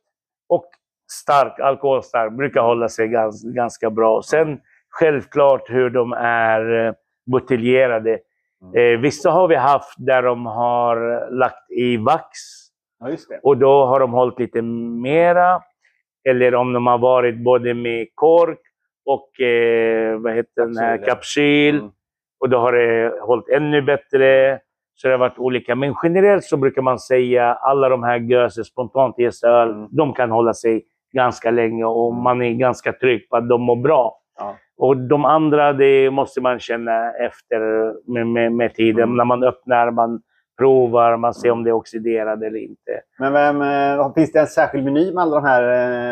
och 0.49 0.65
stark, 1.11 1.59
alkoholstark, 1.59 2.33
brukar 2.33 2.61
hålla 2.61 2.89
sig 2.89 3.07
gans, 3.07 3.43
ganska 3.55 3.89
bra. 3.89 4.21
Sen 4.21 4.59
självklart 4.89 5.69
hur 5.69 5.89
de 5.89 6.13
är 6.19 6.87
eh, 6.87 6.93
buteljerade. 7.31 8.19
Eh, 8.73 8.99
vissa 8.99 9.31
har 9.31 9.47
vi 9.47 9.55
haft 9.55 9.93
där 9.97 10.21
de 10.23 10.45
har 10.45 11.27
lagt 11.31 11.71
i 11.71 11.97
vax 11.97 12.29
Ja, 12.99 13.09
och 13.43 13.57
då 13.57 13.85
har 13.85 13.99
de 13.99 14.11
hållit 14.11 14.39
lite 14.39 14.61
mera. 15.01 15.61
Eller 16.29 16.55
om 16.55 16.73
de 16.73 16.87
har 16.87 16.97
varit 16.97 17.43
både 17.43 17.73
med 17.73 18.07
kork 18.15 18.59
och 19.05 19.13
och 19.13 19.29
vad 20.21 20.33
heter 20.33 20.61
den 20.61 20.77
här, 20.77 20.97
Kapsyl, 20.97 21.07
kapsyl. 21.09 21.75
Mm. 21.75 21.91
Och 22.39 22.49
då 22.49 22.57
har 22.57 22.71
det 22.73 23.13
hållit 23.21 23.49
ännu 23.49 23.81
bättre. 23.81 24.59
Så 24.95 25.07
det 25.07 25.13
har 25.13 25.19
varit 25.19 25.37
olika. 25.39 25.75
Men 25.75 25.95
generellt 26.03 26.43
så 26.43 26.57
brukar 26.57 26.81
man 26.81 26.99
säga 26.99 27.53
alla 27.53 27.89
de 27.89 28.03
här 28.03 28.17
göse, 28.17 28.63
spontant 28.63 29.15
öl, 29.45 29.69
Mm. 29.71 29.87
de 29.91 30.13
kan 30.13 30.31
hålla 30.31 30.53
sig 30.53 30.85
ganska 31.13 31.51
länge 31.51 31.85
och 31.85 32.13
man 32.13 32.41
är 32.41 32.53
ganska 32.53 32.93
trygg 32.93 33.29
på 33.29 33.37
att 33.37 33.49
de 33.49 33.61
mår 33.61 33.75
bra. 33.75 34.17
Ja. 34.39 34.55
Och 34.77 34.97
de 34.97 35.25
andra, 35.25 35.73
det 35.73 36.09
måste 36.11 36.41
man 36.41 36.59
känna 36.59 37.11
efter 37.13 37.59
med, 38.11 38.27
med, 38.27 38.51
med 38.51 38.73
tiden. 38.73 39.03
Mm. 39.03 39.15
När 39.17 39.25
man 39.25 39.43
öppnar, 39.43 39.91
man 39.91 40.21
provar, 40.59 41.17
man 41.17 41.33
ser 41.33 41.51
om 41.51 41.63
det 41.63 41.69
är 41.69 41.73
oxiderat 41.73 42.41
eller 42.41 42.59
inte. 42.59 43.01
Men 43.19 43.33
vem, 43.33 43.61
eh, 43.61 44.13
finns 44.13 44.31
det 44.31 44.39
en 44.39 44.47
särskild 44.47 44.85
meny 44.85 45.13
med 45.13 45.21
alla 45.21 45.35
de 45.41 45.47
här 45.47 45.63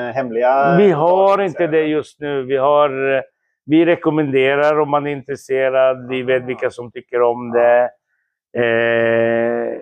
eh, 0.10 0.14
hemliga? 0.14 0.78
Vi 0.78 0.92
har 0.92 1.42
inte 1.42 1.68
det 1.68 1.84
just 1.84 2.20
nu. 2.20 2.44
Vi, 2.44 2.58
har, 2.58 3.16
eh, 3.16 3.22
vi 3.66 3.86
rekommenderar 3.86 4.80
om 4.80 4.90
man 4.90 5.08
är 5.08 5.12
intresserad. 5.12 6.08
Vi 6.10 6.24
vet 6.24 6.44
vilka 6.44 6.70
som 6.70 6.92
tycker 6.92 7.22
om 7.22 7.52
det. 7.52 7.90
Eh, 8.58 9.78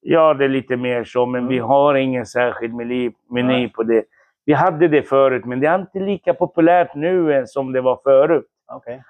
ja, 0.00 0.34
det 0.34 0.44
är 0.44 0.48
lite 0.48 0.76
mer 0.76 1.04
så, 1.04 1.26
men 1.26 1.46
vi 1.48 1.56
Mm. 1.56 1.68
har 1.68 1.94
ingen 1.94 2.26
särskild 2.26 2.74
meny, 2.74 3.10
meny 3.30 3.68
på 3.68 3.82
det. 3.82 4.04
Vi 4.50 4.54
hade 4.54 4.88
det 4.88 5.02
förut, 5.02 5.44
men 5.44 5.60
det 5.60 5.66
är 5.66 5.78
inte 5.78 5.98
lika 5.98 6.34
populärt 6.34 6.94
nu 6.94 7.42
som 7.46 7.72
det 7.72 7.80
var 7.80 8.00
förut. 8.04 8.46
Okej. 8.72 9.02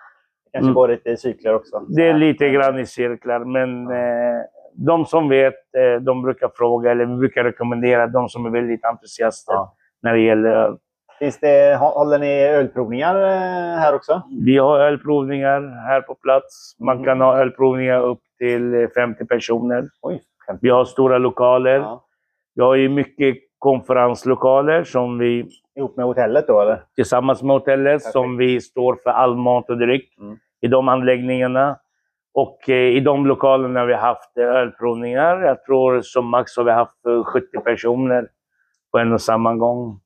Det 0.45 0.51
kanske 0.53 0.67
Mm. 0.67 0.75
går 0.75 0.89
lite 0.89 1.11
i 1.11 1.17
cykler 1.17 1.55
också. 1.55 1.79
Det 1.89 2.09
är 2.09 2.15
lite 2.15 2.51
grann 2.51 2.79
i 2.79 2.87
cirklar, 2.87 3.39
men 3.45 3.87
eh, 3.91 4.43
de 4.75 5.07
som 5.07 5.29
vet, 5.29 5.55
eh, 5.77 6.01
de 6.01 6.23
brukar 6.23 6.51
fråga, 6.57 6.91
eller 6.91 7.07
vi 7.07 7.17
brukar 7.17 7.45
rekommendera 7.45 8.07
de 8.07 8.29
som 8.29 8.47
är 8.47 8.51
väldigt 8.51 8.85
entusiaster 8.85 9.53
Ja. 9.53 9.75
när 10.03 10.13
det 10.15 10.21
gäller 10.21 10.51
öl. 10.51 10.77
Finns 11.19 11.39
det, 11.41 11.77
hå- 11.77 11.95
håller 11.95 12.19
ni 12.19 12.43
ölprovningar 12.43 13.15
eh, 13.17 13.79
här 13.79 13.95
också? 13.95 14.23
Vi 14.45 14.59
har 14.59 14.79
ölprovningar 14.81 15.61
här 15.87 16.01
på 16.01 16.15
plats. 16.15 16.77
Man 16.79 16.97
Mhm. 16.97 17.05
kan 17.05 17.21
ha 17.21 17.39
ölprovningar 17.39 18.01
upp 18.01 18.21
till 18.39 18.75
eh, 18.75 18.89
50 18.95 19.25
personer. 19.27 19.89
Oj, 20.03 20.21
Vi 20.61 20.69
har 20.71 20.85
stora 20.85 21.19
lokaler. 21.19 21.79
ja. 21.79 22.05
Vi 22.55 22.63
har 22.63 22.75
ju 22.75 22.89
mycket 22.89 23.37
konferenslokaler 23.61 24.85
som 24.85 25.19
vi 25.19 25.47
Ihop 25.77 25.97
med 25.97 26.07
hotellet 26.07 26.47
då 26.47 26.61
eller? 26.61 26.83
tillsammans 26.95 27.43
med 27.43 27.57
hotellet 27.57 27.93
Perfekt. 27.99 28.13
som 28.13 28.37
vi 28.37 28.61
står 28.61 28.97
för 29.03 29.11
all 29.11 29.37
mat 29.37 29.71
och 29.71 29.79
dryck 29.79 30.19
Mm. 30.21 30.37
i 30.61 30.67
de 30.69 30.89
anläggningarna. 30.89 31.77
Och 32.35 32.69
eh, 32.69 32.75
i 32.97 33.01
de 33.01 33.27
lokalerna 33.27 33.81
har 33.81 33.87
vi 33.87 33.95
haft 33.95 34.37
eh, 34.39 34.45
ölprovningar. 34.45 35.43
Jag 35.43 35.65
tror 35.65 36.01
som 36.03 36.27
max 36.27 36.57
har 36.57 36.65
vi 36.65 36.71
haft 36.71 37.07
eh, 37.07 37.25
70 37.25 37.47
personer 37.65 38.29
på 38.93 38.99
en 38.99 39.13
och 39.13 39.21
samma 39.21 39.55
gång. 39.55 40.01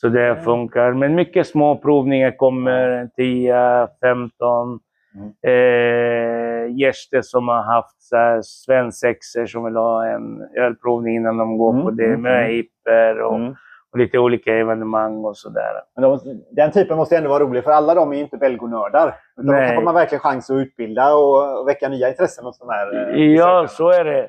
Så 0.00 0.08
det 0.08 0.26
Mm. 0.28 0.44
funkar. 0.44 0.92
Men 0.92 1.14
mycket 1.14 1.46
små 1.46 1.76
provningar 1.76 2.30
kommer, 2.36 3.08
10, 3.16 3.88
15. 4.00 4.80
Mm. 5.14 5.32
Eh, 5.42 6.76
gäster 6.80 7.22
som 7.22 7.48
har 7.48 7.62
haft 7.62 8.02
så 8.02 8.16
här, 8.16 8.40
svensexer 8.42 9.46
som 9.46 9.64
vill 9.64 9.76
ha 9.76 10.06
en 10.06 10.42
ölprovning 10.58 11.16
innan 11.16 11.36
de 11.38 11.58
går 11.58 11.72
Mm, 11.72 11.84
på 11.84 11.90
det. 11.90 12.04
mm, 12.06 12.22
Med 12.22 12.44
mm. 12.44 12.50
IPer 12.60 13.20
och, 13.22 13.34
Mm. 13.36 13.54
och 13.92 13.98
lite 13.98 14.18
olika 14.18 14.54
evenemang 14.54 15.24
och 15.24 15.36
sådär. 15.36 15.72
Men 15.94 16.02
de, 16.02 16.18
den 16.50 16.70
typen 16.72 16.96
måste 16.96 17.16
ändå 17.16 17.28
vara 17.30 17.42
rolig, 17.44 17.64
för 17.64 17.70
alla 17.70 17.94
de 17.94 18.12
är 18.12 18.16
ju 18.16 18.22
inte 18.22 18.36
belgonördar. 18.36 19.14
Utan 19.40 19.46
då 19.68 19.74
får 19.74 19.82
man 19.82 19.94
verkligen 19.94 20.20
chans 20.20 20.50
att 20.50 20.54
utbilda 20.56 21.14
och, 21.14 21.60
och 21.60 21.68
väcka 21.68 21.88
nya 21.88 22.08
intressen 22.08 22.44
hos 22.44 22.58
de 22.58 22.68
här 22.68 23.14
eh, 23.14 23.22
Ja, 23.26 23.66
så 23.68 23.90
är 23.90 24.04
det. 24.04 24.28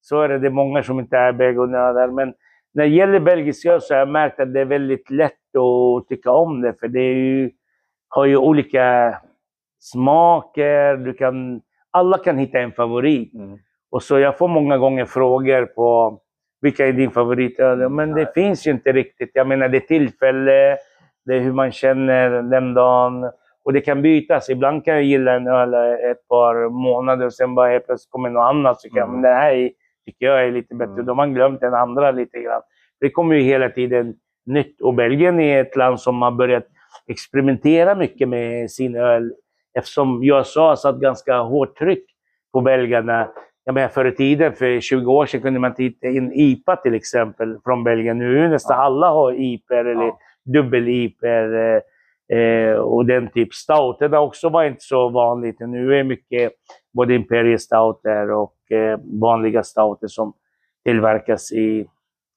Så 0.00 0.20
är 0.20 0.28
det. 0.28 0.38
Det 0.38 0.46
är 0.46 0.50
många 0.50 0.82
som 0.82 1.00
inte 1.00 1.16
är 1.16 1.32
belgonördar. 1.32 2.08
Men 2.08 2.34
när 2.74 2.84
det 2.84 2.90
gäller 2.90 3.20
belgisk 3.20 3.66
öl 3.66 3.80
så 3.80 3.94
har 3.94 3.98
jag 3.98 4.08
märkt 4.08 4.40
att 4.40 4.52
det 4.54 4.60
är 4.60 4.64
väldigt 4.64 5.10
lätt 5.10 5.32
att 5.56 6.08
tycka 6.08 6.30
om 6.30 6.60
det. 6.60 6.74
För 6.80 6.88
det 6.88 7.00
är 7.00 7.14
ju, 7.14 7.50
har 8.08 8.24
ju 8.24 8.36
olika 8.36 9.16
smaker. 9.92 10.96
Du 10.96 11.12
kan, 11.14 11.60
alla 11.90 12.18
kan 12.18 12.38
hitta 12.38 12.58
en 12.58 12.72
favorit. 12.72 13.34
Mm. 13.34 13.58
Och 13.90 14.02
så 14.02 14.18
jag 14.18 14.38
får 14.38 14.48
många 14.48 14.78
gånger 14.78 15.04
frågor 15.04 15.66
på 15.66 16.20
vilka 16.60 16.86
är 16.86 16.92
din 16.92 17.10
favoritöl? 17.10 17.88
Men 17.88 18.14
det 18.14 18.34
finns 18.34 18.66
ju 18.66 18.70
inte 18.70 18.92
riktigt. 18.92 19.30
Jag 19.34 19.46
menar, 19.46 19.68
det 19.68 19.76
är 19.78 19.80
tillfälle, 19.80 20.76
det 21.24 21.34
är 21.36 21.40
hur 21.40 21.52
man 21.52 21.72
känner 21.72 22.30
den 22.42 22.74
dagen. 22.74 23.30
Och 23.64 23.72
det 23.72 23.80
kan 23.80 24.02
bytas. 24.02 24.50
Ibland 24.50 24.84
kan 24.84 24.94
jag 24.94 25.02
gilla 25.02 25.32
en 25.32 25.46
öl 25.46 25.74
ett 26.10 26.28
par 26.28 26.68
månader 26.70 27.26
och 27.26 27.32
sen 27.34 27.54
bara 27.54 27.70
helt 27.70 27.86
plötsligt 27.86 28.10
kommer 28.10 28.30
något 28.30 28.48
annat. 28.50 28.80
Så 28.80 28.88
kan 28.88 29.02
Mm. 29.02 29.12
men 29.12 29.22
det 29.22 29.34
här 29.36 29.52
är, 29.54 29.70
tycker 30.06 30.26
jag 30.26 30.44
är 30.46 30.50
lite 30.52 30.74
bättre. 30.74 30.92
Mm. 30.92 31.06
Då 31.06 31.10
har 31.10 31.16
man 31.16 31.34
glömt 31.34 31.60
den 31.60 31.74
andra 31.74 32.10
lite 32.10 32.38
grann. 32.38 32.62
Det 33.00 33.10
kommer 33.10 33.34
ju 33.34 33.42
hela 33.42 33.68
tiden 33.68 34.14
nytt. 34.46 34.80
Och 34.80 34.94
Belgien 34.94 35.40
är 35.40 35.60
ett 35.60 35.76
land 35.76 36.00
som 36.00 36.22
har 36.22 36.30
börjat 36.30 36.66
experimentera 37.06 37.94
mycket 37.94 38.28
med 38.28 38.70
sin 38.70 38.96
öl. 38.96 39.32
Eftersom 39.78 40.22
USA 40.22 40.76
satt 40.76 40.96
ganska 41.00 41.38
hårt 41.38 41.78
tryck 41.78 42.04
på 42.52 42.60
belgarna. 42.60 43.28
Jag 43.64 43.74
menar, 43.74 43.88
förr 43.88 44.04
i 44.04 44.14
tiden, 44.14 44.52
för 44.52 44.80
20 44.80 45.12
år 45.12 45.26
sedan, 45.26 45.40
kunde 45.42 45.60
man 45.60 45.70
inte 45.70 45.82
hitta 45.82 46.08
in 46.08 46.32
IPA 46.34 46.76
till 46.76 46.94
exempel 46.94 47.58
från 47.64 47.84
Belgien. 47.84 48.18
Nu 48.18 48.44
är 48.44 48.48
nästan 48.48 48.80
alla 48.80 49.08
har 49.10 49.32
IPA 49.32 49.74
eller 49.76 49.94
Ja. 49.94 50.18
dubbel-IPA. 50.44 51.26
Eh, 51.28 52.38
eh, 52.38 52.74
och 52.76 53.06
den 53.06 53.28
typ 53.30 53.54
stouterna 53.54 54.20
också 54.20 54.48
var 54.48 54.64
inte 54.64 54.80
så 54.84 55.08
vanligt. 55.08 55.56
Nu 55.60 55.94
är 55.98 56.04
mycket 56.04 56.52
både 56.94 57.14
Imperial 57.14 57.58
Stouter 57.58 58.30
och 58.30 58.72
eh, 58.72 58.98
vanliga 59.20 59.62
stouter 59.62 60.06
som 60.06 60.32
tillverkas 60.84 61.52
i, 61.52 61.86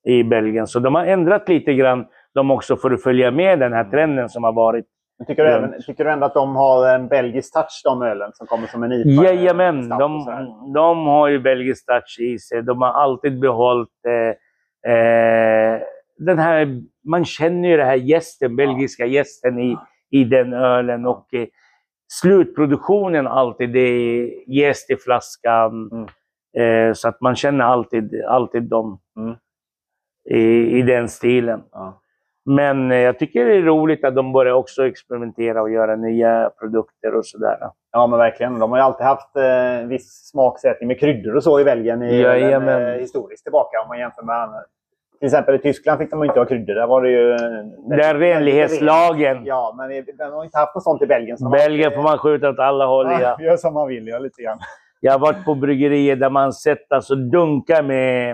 i 0.07 0.23
Belgien. 0.23 0.67
Så 0.67 0.79
de 0.79 0.95
har 0.95 1.05
ändrat 1.05 1.49
lite 1.49 1.73
grann 1.73 2.05
de 2.33 2.51
också 2.51 2.77
för 2.77 2.91
att 2.91 3.03
följa 3.03 3.31
med 3.31 3.59
den 3.59 3.73
här 3.73 3.83
trenden 3.83 4.29
som 4.29 4.43
har 4.43 4.53
varit. 4.53 4.85
Tycker, 5.27 5.43
du 5.43 5.49
även, 5.49 5.81
tycker 5.81 6.03
du 6.05 6.11
ändå 6.11 6.25
att 6.25 6.33
de 6.33 6.55
har 6.55 6.87
en 6.87 7.07
belgisk 7.07 7.53
touch, 7.53 7.81
de 7.83 8.01
ölen 8.01 8.31
som 8.33 8.47
kommer 8.47 8.67
som 8.67 8.83
en 8.83 8.91
IPA? 8.91 9.23
Jajamän, 9.23 9.83
stout 9.83 9.93
och 9.93 9.99
de, 9.99 10.73
de 10.73 11.05
har 11.05 11.27
ju 11.27 11.39
belgisk 11.39 11.85
touch 11.85 12.17
i 12.19 12.39
sig. 12.39 12.61
De 12.63 12.81
har 12.81 12.89
alltid 12.89 13.39
behållit 13.39 13.89
eh, 14.07 14.91
eh, 14.93 15.81
den 16.17 16.39
här, 16.39 16.81
man 17.05 17.25
känner 17.25 17.69
ju 17.69 17.77
den 17.77 17.87
här 17.87 17.95
gästen, 17.95 18.55
belgiska 18.55 19.05
gästen 19.05 19.59
i, 19.59 19.77
i 20.11 20.23
den 20.23 20.53
ölen. 20.53 21.05
Och 21.05 21.33
eh, 21.33 21.47
slutproduktionen 22.21 23.27
alltid, 23.27 23.73
det 23.73 23.79
är 23.79 24.29
jäst 24.53 24.89
i 24.91 24.95
flaskan. 24.95 25.89
Mm. 25.91 26.07
Eh, 26.57 26.93
så 26.93 27.07
att 27.07 27.21
man 27.21 27.35
känner 27.35 27.65
alltid, 27.65 28.23
alltid 28.27 28.63
dem 28.63 28.99
Mm. 29.17 29.35
i, 30.29 30.77
i 30.79 30.81
den 30.81 31.09
stilen. 31.09 31.63
Ja. 31.71 32.01
Men 32.55 32.91
eh, 32.91 32.97
jag 32.97 33.19
tycker 33.19 33.45
det 33.45 33.55
är 33.55 33.61
roligt 33.61 34.05
att 34.05 34.15
de 34.15 34.33
börjar 34.33 34.53
också 34.53 34.87
experimentera 34.87 35.61
och 35.61 35.69
göra 35.71 35.95
nya 35.95 36.51
produkter 36.59 37.15
och 37.15 37.25
sådär. 37.25 37.57
ja, 37.91 38.07
men 38.07 38.19
verkligen. 38.19 38.59
De 38.59 38.71
har 38.71 38.77
ju 38.77 38.83
alltid 38.83 39.05
haft 39.05 39.35
eh, 39.35 39.87
viss 39.87 40.29
smaksättning 40.31 40.87
med 40.87 40.99
kryddor 40.99 41.35
och 41.35 41.43
så 41.43 41.59
i 41.59 41.63
Belgien 41.63 42.03
i 42.03 42.23
ölen, 42.23 42.41
Jajamän. 42.41 42.81
eh, 42.93 42.99
historiskt 42.99 43.43
tillbaka 43.43 43.81
om 43.81 43.87
man 43.87 43.99
jämför 43.99 44.23
med 44.23 44.35
andra. 44.35 44.57
Till 45.19 45.25
exempel 45.25 45.55
i 45.55 45.59
Tyskland 45.59 45.99
fick 45.99 46.11
de 46.11 46.23
inte 46.23 46.39
ha 46.39 46.45
kryddor. 46.45 46.73
Där 46.75 46.87
var 46.87 47.01
det 47.01 47.09
ju... 47.09 47.31
eh, 47.31 47.39
Den 47.89 47.99
här 47.99 48.15
renlighetslagen. 48.15 49.45
Ja, 49.45 49.75
men 49.77 49.89
de 49.89 50.23
har 50.23 50.43
inte 50.43 50.57
haft 50.57 50.75
något 50.75 50.83
sånt 50.83 51.01
i 51.01 51.07
Belgien. 51.07 51.37
Belgien 51.51 51.91
får 51.91 52.01
man 52.01 52.17
skjuta 52.17 52.49
åt 52.49 52.59
alla 52.59 52.85
håll. 52.85 53.05
Ja, 53.11 53.21
Ja. 53.21 53.37
gör 53.45 53.57
som 53.57 53.73
man 53.73 53.87
vill, 53.87 54.07
ja, 54.07 54.19
lite 54.19 54.41
grann. 54.41 54.57
Jag 54.99 55.11
har 55.11 55.19
varit 55.19 55.45
på 55.45 55.55
bryggerier 55.55 56.15
där 56.15 56.29
man 56.29 56.53
sett 56.53 56.91
alltså 56.91 57.15
dunkar 57.15 57.83
med 57.83 58.29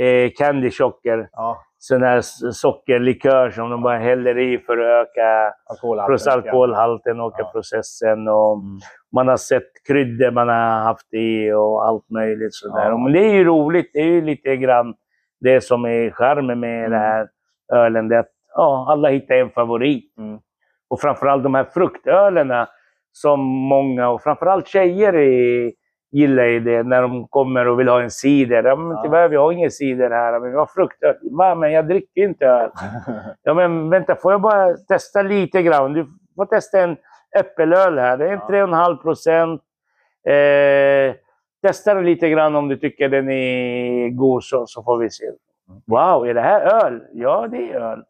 eh, 0.00 0.30
candy 0.38 0.70
chocker. 0.70 1.28
Ja, 1.32 1.58
Sån 1.82 2.02
här 2.02 2.20
sockerlikör 2.52 3.50
som 3.50 3.70
de 3.70 3.82
bara 3.82 3.98
häller 3.98 4.38
i 4.38 4.58
för 4.58 4.78
att 4.78 5.06
öka 5.08 5.54
alkoholhalten. 5.70 6.32
alkoholhalten 6.32 7.20
och 7.20 7.26
öka 7.32 7.42
Ja. 7.42 7.50
processen. 7.52 8.28
Och 8.28 8.52
Mm. 8.58 8.78
Man 9.12 9.28
har 9.28 9.36
sett 9.36 9.86
kryddor 9.88 10.30
man 10.30 10.48
har 10.48 10.80
haft 10.80 11.14
i 11.14 11.52
och 11.52 11.86
allt 11.88 12.10
möjligt 12.10 12.54
sådär. 12.54 12.90
Ja. 12.90 12.98
Men 12.98 13.12
det 13.12 13.18
är 13.24 13.32
ju 13.34 13.44
roligt. 13.44 13.90
Det 13.92 14.00
är 14.00 14.04
ju 14.06 14.20
lite 14.22 14.56
grann 14.56 14.94
det 15.40 15.60
som 15.64 15.84
är 15.84 16.10
charmen 16.10 16.60
med 16.60 16.78
Mm. 16.78 16.90
den 16.90 17.00
här 17.00 17.28
ölen. 17.72 18.08
Det 18.08 18.14
är 18.16 18.20
att 18.20 18.30
ja, 18.54 18.86
alla 18.90 19.08
hittar 19.08 19.34
en 19.34 19.50
favorit. 19.50 20.18
Mm. 20.18 20.38
Och 20.90 21.00
framförallt 21.00 21.42
de 21.42 21.54
här 21.54 21.64
fruktölerna 21.64 22.68
som 23.12 23.40
många, 23.44 24.08
och 24.08 24.22
framförallt 24.22 24.66
tjejer, 24.68 25.12
är, 25.14 25.72
gillar 26.12 26.44
ju 26.44 26.60
det 26.60 26.82
när 26.82 27.02
de 27.02 27.28
kommer 27.28 27.68
och 27.68 27.80
vill 27.80 27.88
ha 27.88 28.02
en 28.02 28.10
cider. 28.10 28.62
Ja, 28.64 28.76
men 28.76 29.02
tyvärr, 29.02 29.28
vi 29.28 29.36
har 29.36 29.52
ingen 29.52 29.70
cider 29.70 30.10
här, 30.10 30.40
men 30.40 30.50
vi 30.50 30.56
har 30.56 30.66
fruktöl. 30.66 31.14
Va, 31.22 31.54
men 31.54 31.72
jag 31.72 31.88
dricker 31.88 32.22
inte 32.22 32.46
öl. 32.46 32.70
Ja, 33.42 33.54
men 33.54 33.90
vänta, 33.90 34.16
får 34.16 34.32
jag 34.32 34.40
bara 34.40 34.76
testa 34.88 35.22
lite 35.22 35.62
grann? 35.62 35.92
Du 35.92 36.06
får 36.36 36.46
testa 36.46 36.80
en 36.80 36.96
äppelöl 37.38 37.98
här. 37.98 38.16
Det 38.16 38.24
är 38.28 38.32
en 38.32 38.40
Ja. 38.48 38.66
3,5 38.66 39.02
procent. 39.02 39.62
Eh, 40.28 41.14
testa 41.66 41.94
den 41.94 42.04
lite 42.06 42.28
grann 42.28 42.56
om 42.56 42.68
du 42.68 42.76
tycker 42.76 43.08
den 43.08 43.30
är 43.30 44.08
god 44.08 44.44
så, 44.44 44.66
så 44.66 44.82
får 44.82 44.98
vi 44.98 45.10
se. 45.10 45.24
Wow, 45.86 46.26
är 46.28 46.34
det 46.34 46.40
här 46.40 46.86
öl? 46.86 47.00
Ja, 47.12 47.46
det 47.50 47.72
är 47.72 47.80
öl. 47.80 48.02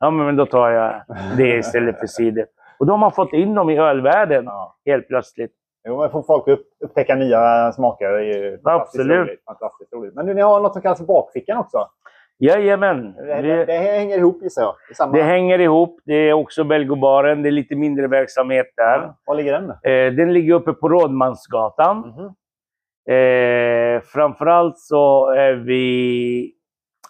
Ja, 0.00 0.10
men 0.10 0.36
då 0.36 0.46
tar 0.46 0.70
jag 0.70 1.02
det 1.36 1.48
istället 1.56 1.98
för 1.98 2.06
cider. 2.06 2.46
Och 2.78 2.86
då 2.86 2.92
har 2.92 2.98
man 2.98 3.12
fått 3.12 3.32
in 3.32 3.54
dem 3.54 3.70
i 3.70 3.78
ölvärlden 3.78 4.48
helt 4.86 5.08
plötsligt. 5.08 5.52
Jo, 5.88 6.00
men 6.00 6.10
får 6.10 6.22
folk 6.22 6.48
upp, 6.48 6.66
upptäcka 6.84 7.14
nya 7.14 7.72
smaker. 7.72 8.08
Det 8.10 8.18
är 8.18 8.22
ju 8.22 8.50
fantastiskt 8.62 9.00
Absolut. 9.00 9.18
roligt. 9.28 9.44
Fantastiskt 9.44 9.92
roligt. 9.92 10.14
Men 10.14 10.26
du, 10.26 10.34
ni 10.34 10.40
har 10.42 10.60
något 10.60 10.72
som 10.72 10.82
kallas 10.82 11.06
bakfickan 11.06 11.58
också. 11.58 11.78
Jajamän. 12.38 13.12
Det, 13.12 13.24
det, 13.24 13.42
Det, 13.42 13.64
det 13.64 13.72
hänger 13.72 14.18
ihop 14.18 14.42
gissar 14.42 14.62
jag. 14.62 14.74
I 14.90 14.94
samma... 14.94 15.12
det 15.12 15.22
hänger 15.22 15.58
ihop. 15.58 16.00
Det 16.04 16.14
är 16.14 16.32
också 16.32 16.64
Belgobaren. 16.64 17.42
Det 17.42 17.48
är 17.48 17.50
lite 17.50 17.76
mindre 17.76 18.06
verksamhet 18.06 18.66
där. 18.76 18.98
Ja. 18.98 19.18
Var 19.26 19.34
ligger 19.34 19.52
den? 19.52 19.70
Eh, 19.70 20.12
den 20.14 20.32
ligger 20.32 20.54
uppe 20.54 20.72
på 20.72 20.88
Rådmansgatan. 20.88 21.98
Mhm. 21.98 22.34
Eh, 23.16 24.00
framförallt 24.00 24.78
så 24.78 25.30
är 25.30 25.52
vi... 25.52 26.52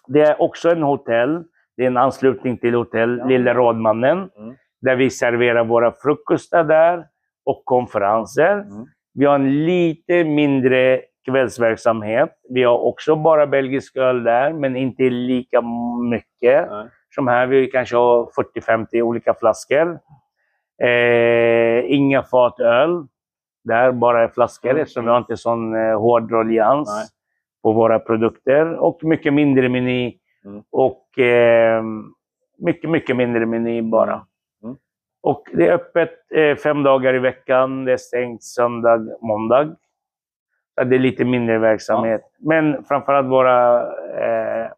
Det 0.07 0.21
är 0.21 0.41
också 0.41 0.69
en 0.69 0.83
hotell. 0.83 1.43
Det 1.77 1.83
är 1.83 1.87
en 1.87 1.97
anslutning 1.97 2.57
till 2.57 2.73
hotell 2.75 3.17
Ja. 3.19 3.25
Lilla 3.25 3.53
Rådmannen. 3.53 4.17
Mm. 4.37 4.55
Där 4.81 4.95
vi 4.95 5.09
serverar 5.09 5.63
våra 5.63 5.91
frukostar 5.91 6.63
där 6.63 7.05
och 7.49 7.61
konferenser. 7.65 8.53
Mm. 8.53 8.85
Vi 9.13 9.25
har 9.25 9.35
en 9.35 9.65
lite 9.65 10.23
mindre 10.23 11.01
kvällsverksamhet. 11.25 12.29
Vi 12.49 12.63
har 12.63 12.77
också 12.77 13.15
bara 13.15 13.47
belgisk 13.47 13.97
öl 13.97 14.23
där, 14.23 14.53
men 14.53 14.75
inte 14.75 15.03
lika 15.03 15.61
mycket 16.09 16.69
Nej. 16.71 16.87
som 17.15 17.27
här. 17.27 17.47
Vi 17.47 17.67
kanske 17.67 17.95
har 17.95 18.29
40-50 18.59 19.01
olika 19.01 19.33
flaskor. 19.33 19.99
Eh, 20.83 21.91
inga 21.93 22.23
fatöl. 22.23 23.07
Där 23.63 23.91
bara 23.91 24.29
flaskor 24.29 24.69
Mm. 24.69 24.81
eftersom 24.81 25.05
vi 25.05 25.11
har 25.11 25.17
inte 25.17 25.37
sån 25.37 25.75
eh, 25.75 25.99
hård 25.99 26.31
rullians 26.31 26.89
Nej. 26.89 27.05
på 27.63 27.71
våra 27.73 27.99
produkter. 27.99 28.75
Och 28.75 28.99
mycket 29.03 29.33
mindre 29.33 29.69
meny. 29.69 30.17
Mm. 30.45 30.63
Och 30.71 31.19
eh, 31.19 31.83
mycket, 32.59 32.89
mycket 32.89 33.15
mindre 33.15 33.45
meny 33.45 33.81
bara. 33.81 34.25
Och 35.21 35.43
det 35.53 35.67
är 35.67 35.73
öppet 35.73 36.11
eh, 36.35 36.55
fem 36.55 36.83
dagar 36.83 37.13
i 37.13 37.19
veckan. 37.19 37.85
Det 37.85 37.91
är 37.93 37.97
stängt 37.97 38.43
söndag, 38.43 39.07
måndag. 39.21 39.75
Det 40.85 40.95
är 40.95 40.99
lite 40.99 41.25
mindre 41.25 41.57
verksamhet. 41.57 42.21
Men 42.39 42.83
framförallt 42.83 43.27
våra 43.27 43.81
eh, 44.23 44.71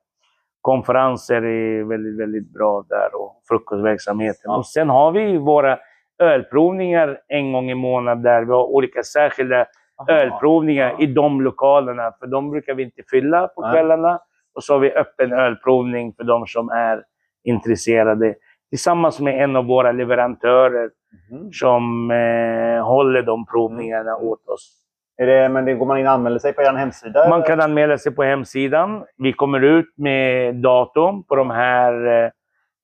konferenser 0.62 1.42
är 1.46 1.84
väldigt, 1.84 2.20
väldigt 2.20 2.54
bra 2.54 2.86
där 2.90 3.16
och 3.16 3.42
frukostverksamheten. 3.50 4.42
Ja. 4.44 4.58
Och 4.58 4.66
sen 4.66 4.90
har 4.90 5.12
vi 5.12 5.38
våra 5.38 5.80
ölprovningar 6.20 7.20
en 7.28 7.54
gång 7.54 7.70
i 7.70 7.76
månaden 7.76 8.24
där 8.24 8.42
vi 8.46 8.52
har 8.52 8.64
olika 8.64 9.04
särskilda 9.04 9.66
Aha. 9.98 10.12
ölprovningar 10.12 10.90
Ja. 10.98 11.04
i 11.04 11.06
de 11.06 11.42
lokalerna. 11.42 12.12
För 12.20 12.28
de 12.28 12.50
brukar 12.52 12.74
vi 12.74 12.84
inte 12.84 13.04
fylla 13.12 13.48
på 13.48 13.62
kvällarna. 13.72 14.20
Och 14.56 14.64
så 14.64 14.74
har 14.74 14.80
vi 14.80 14.92
öppen 14.94 15.34
ölprovning 15.34 16.14
för 16.14 16.24
de 16.24 16.48
som 16.48 16.70
är 16.70 17.04
intresserade. 17.44 18.36
Tillsammans 18.72 19.20
med 19.20 19.44
en 19.44 19.56
av 19.56 19.66
våra 19.66 19.92
leverantörer 19.92 20.90
Mhm. 21.32 21.52
som 21.52 22.12
eh, 22.12 22.84
håller 22.86 23.22
de 23.22 23.46
provningarna 23.46 24.12
Mm. 24.16 24.28
åt 24.28 24.48
oss. 24.48 24.78
Det, 25.18 25.50
men 25.50 25.66
det, 25.66 25.74
går 25.74 25.86
man 25.86 25.98
in 25.98 26.08
och 26.08 26.12
anmäler 26.14 26.40
sig 26.40 26.54
på 26.54 26.62
er 26.62 26.74
hemsida? 26.74 27.30
Man 27.30 27.40
eller? 27.40 27.48
kan 27.48 27.62
anmäla 27.62 27.98
sig 27.98 28.16
på 28.16 28.24
hemsidan. 28.24 29.04
Vi 29.18 29.34
kommer 29.34 29.62
ut 29.64 29.86
med 29.98 30.56
datum 30.56 31.24
på 31.24 31.36
de 31.36 31.50
här 31.50 31.94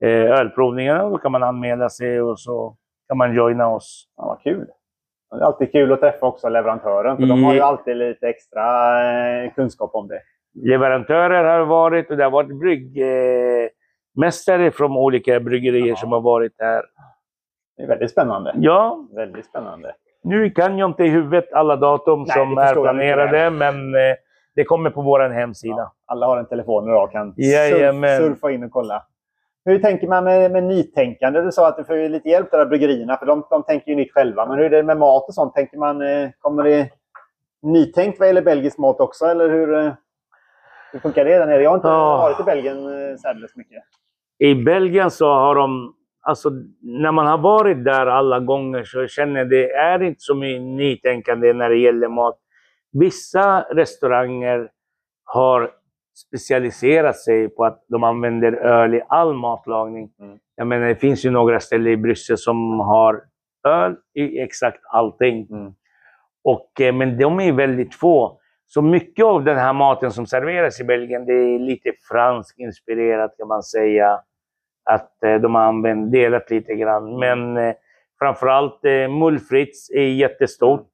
eh, 0.04 0.10
ölprovningarna. 0.40 1.10
Då 1.10 1.18
kan 1.18 1.32
man 1.32 1.44
anmäla 1.44 1.90
sig 1.90 2.22
och 2.22 2.40
så 2.40 2.76
kan 3.08 3.18
man 3.18 3.34
joina 3.36 3.68
oss. 3.70 4.08
Ja, 4.18 4.26
vad 4.26 4.42
kul. 4.42 4.66
Det 5.32 5.38
är 5.38 5.42
alltid 5.42 5.72
kul 5.72 5.92
att 5.94 6.00
träffa 6.00 6.26
också 6.26 6.50
leverantören, 6.50 7.18
för 7.18 7.24
de 7.26 7.44
har 7.44 7.52
ju 7.54 7.58
Mm. 7.60 7.68
alltid 7.70 7.98
lite 7.98 8.28
extra 8.30 8.64
eh, 9.44 9.54
kunskap 9.54 9.92
om 9.96 10.08
det. 10.08 10.20
Leverantörer 10.70 11.44
har 11.60 11.66
varit 11.66 12.12
och 12.12 12.18
det 12.18 12.24
har 12.24 12.32
varit 12.32 12.50
bryggmästare 14.18 14.72
från 14.72 14.98
olika 14.98 15.40
bryggerier 15.40 15.88
Ja. 15.88 15.96
som 15.96 16.12
har 16.12 16.22
varit 16.22 16.54
här. 16.60 16.84
Det 17.78 17.84
är 17.84 17.88
väldigt 17.88 18.12
spännande. 18.12 18.54
Ja, 18.58 19.08
Väldigt 19.16 19.46
spännande. 19.46 19.96
nu 20.24 20.50
kan 20.50 20.78
jag 20.78 20.90
inte 20.90 21.04
i 21.04 21.10
huvudet 21.10 21.54
alla 21.54 21.76
datum 21.76 22.20
Nej, 22.24 22.32
som 22.32 22.58
är 22.58 22.74
planerade, 22.74 23.50
men 23.50 23.96
eh, 23.96 24.16
det 24.56 24.64
kommer 24.64 24.90
på 24.90 25.02
vår 25.02 25.30
hemsida. 25.30 25.76
Ja, 25.78 25.92
alla 26.06 26.26
har 26.26 26.38
en 26.38 26.46
telefon 26.46 26.88
idag 26.90 27.04
och 27.04 27.12
kan 27.12 27.34
surf, 27.36 28.18
surfa 28.18 28.52
in 28.52 28.64
och 28.64 28.72
kolla. 28.72 29.04
Hur 29.66 29.80
tänker 29.80 30.08
man 30.08 30.24
med, 30.24 30.52
med 30.52 30.64
nytänkande? 30.64 31.42
Du 31.42 31.52
sa 31.52 31.68
att 31.68 31.78
du 31.78 31.84
får 31.84 32.10
lite 32.10 32.30
hjälp 32.30 32.52
där 32.52 32.60
av 32.60 32.68
bryggerierna, 32.68 33.18
för 33.18 33.26
de, 33.26 33.44
de 33.50 33.64
tänker 33.64 33.90
ju 33.92 33.96
nytt 33.96 34.14
själva. 34.14 34.46
Men 34.46 34.58
hur 34.58 34.66
är 34.66 34.70
det 34.70 34.84
med 34.84 34.98
mat 34.98 35.28
och 35.28 35.34
sånt? 35.34 35.54
Tänker 35.54 35.78
man, 35.78 36.02
eh, 36.02 36.30
kommer 36.40 36.64
det 36.64 36.90
nytänkt 37.62 38.20
vad 38.20 38.28
gäller 38.28 38.42
belgisk 38.42 38.78
mat 38.78 39.00
också? 39.00 39.26
Eller 39.26 39.50
hur, 39.50 39.74
eh, 39.76 39.92
hur 40.92 41.00
funkar 41.00 41.26
det 41.26 41.38
där 41.38 41.46
nere? 41.48 41.64
Jag 41.64 41.70
har 41.70 41.76
inte 41.78 41.88
Ja. 41.88 42.18
varit 42.18 42.40
i 42.40 42.44
Belgien 42.44 42.78
särdeles 43.18 43.56
mycket. 43.56 43.84
I 44.40 44.56
Belgien 44.56 45.12
så 45.12 45.28
har 45.28 45.56
de, 45.56 45.94
alltså 46.22 46.50
när 46.82 47.12
man 47.12 47.28
har 47.28 47.38
varit 47.38 47.86
där 47.86 48.08
alla 48.08 48.40
gånger 48.40 48.84
så 48.84 49.08
känner 49.08 49.40
jag 49.40 49.50
det 49.50 49.72
är 49.72 50.04
inte 50.04 50.20
så 50.22 50.36
mycket 50.36 50.62
nytänkande 50.62 51.54
när 51.54 51.70
det 51.70 51.78
gäller 51.78 52.08
mat. 52.08 52.38
Vissa 52.92 53.62
restauranger 53.62 54.70
har 55.26 55.72
specialiserat 56.28 57.18
sig 57.18 57.50
på 57.50 57.66
att 57.66 57.86
de 57.88 58.04
använder 58.04 58.52
öl 58.52 58.94
i 58.94 59.02
all 59.08 59.34
matlagning. 59.34 60.10
Mm. 60.20 60.38
Jag 60.56 60.68
menar, 60.68 60.88
det 60.88 60.96
finns 60.96 61.26
ju 61.26 61.30
några 61.30 61.60
ställen 61.60 61.94
i 61.94 61.98
Bryssel 61.98 62.38
som 62.38 62.80
har 62.80 63.22
öl 63.68 63.96
i 64.14 64.40
exakt 64.40 64.80
allting. 64.94 65.48
Mm. 65.52 65.74
Och, 66.44 66.82
eh, 66.82 66.94
men 66.96 67.18
de 67.18 67.40
är 67.40 67.52
väldigt 67.52 67.96
få. 67.96 68.40
Så 68.70 68.82
mycket 68.82 69.26
av 69.26 69.44
den 69.44 69.58
här 69.58 69.74
maten 69.74 70.12
som 70.12 70.26
serveras 70.26 70.82
i 70.82 70.84
Belgien, 70.84 71.26
det 71.26 71.34
är 71.34 71.60
lite 71.60 71.92
fransk 72.12 72.60
inspirerat 72.60 73.36
kan 73.38 73.48
man 73.48 73.64
säga. 73.64 74.20
Att 74.90 75.24
eh, 75.24 75.36
de 75.36 75.56
har 75.56 75.62
använt, 75.62 76.12
delat 76.12 76.50
lite 76.52 76.76
grann. 76.76 77.20
Men 77.20 77.58
eh, 77.58 77.74
framförallt 78.20 78.86
eh, 78.86 79.08
Mullfritz 79.10 79.90
är 79.90 80.02
jättestort. 80.08 80.92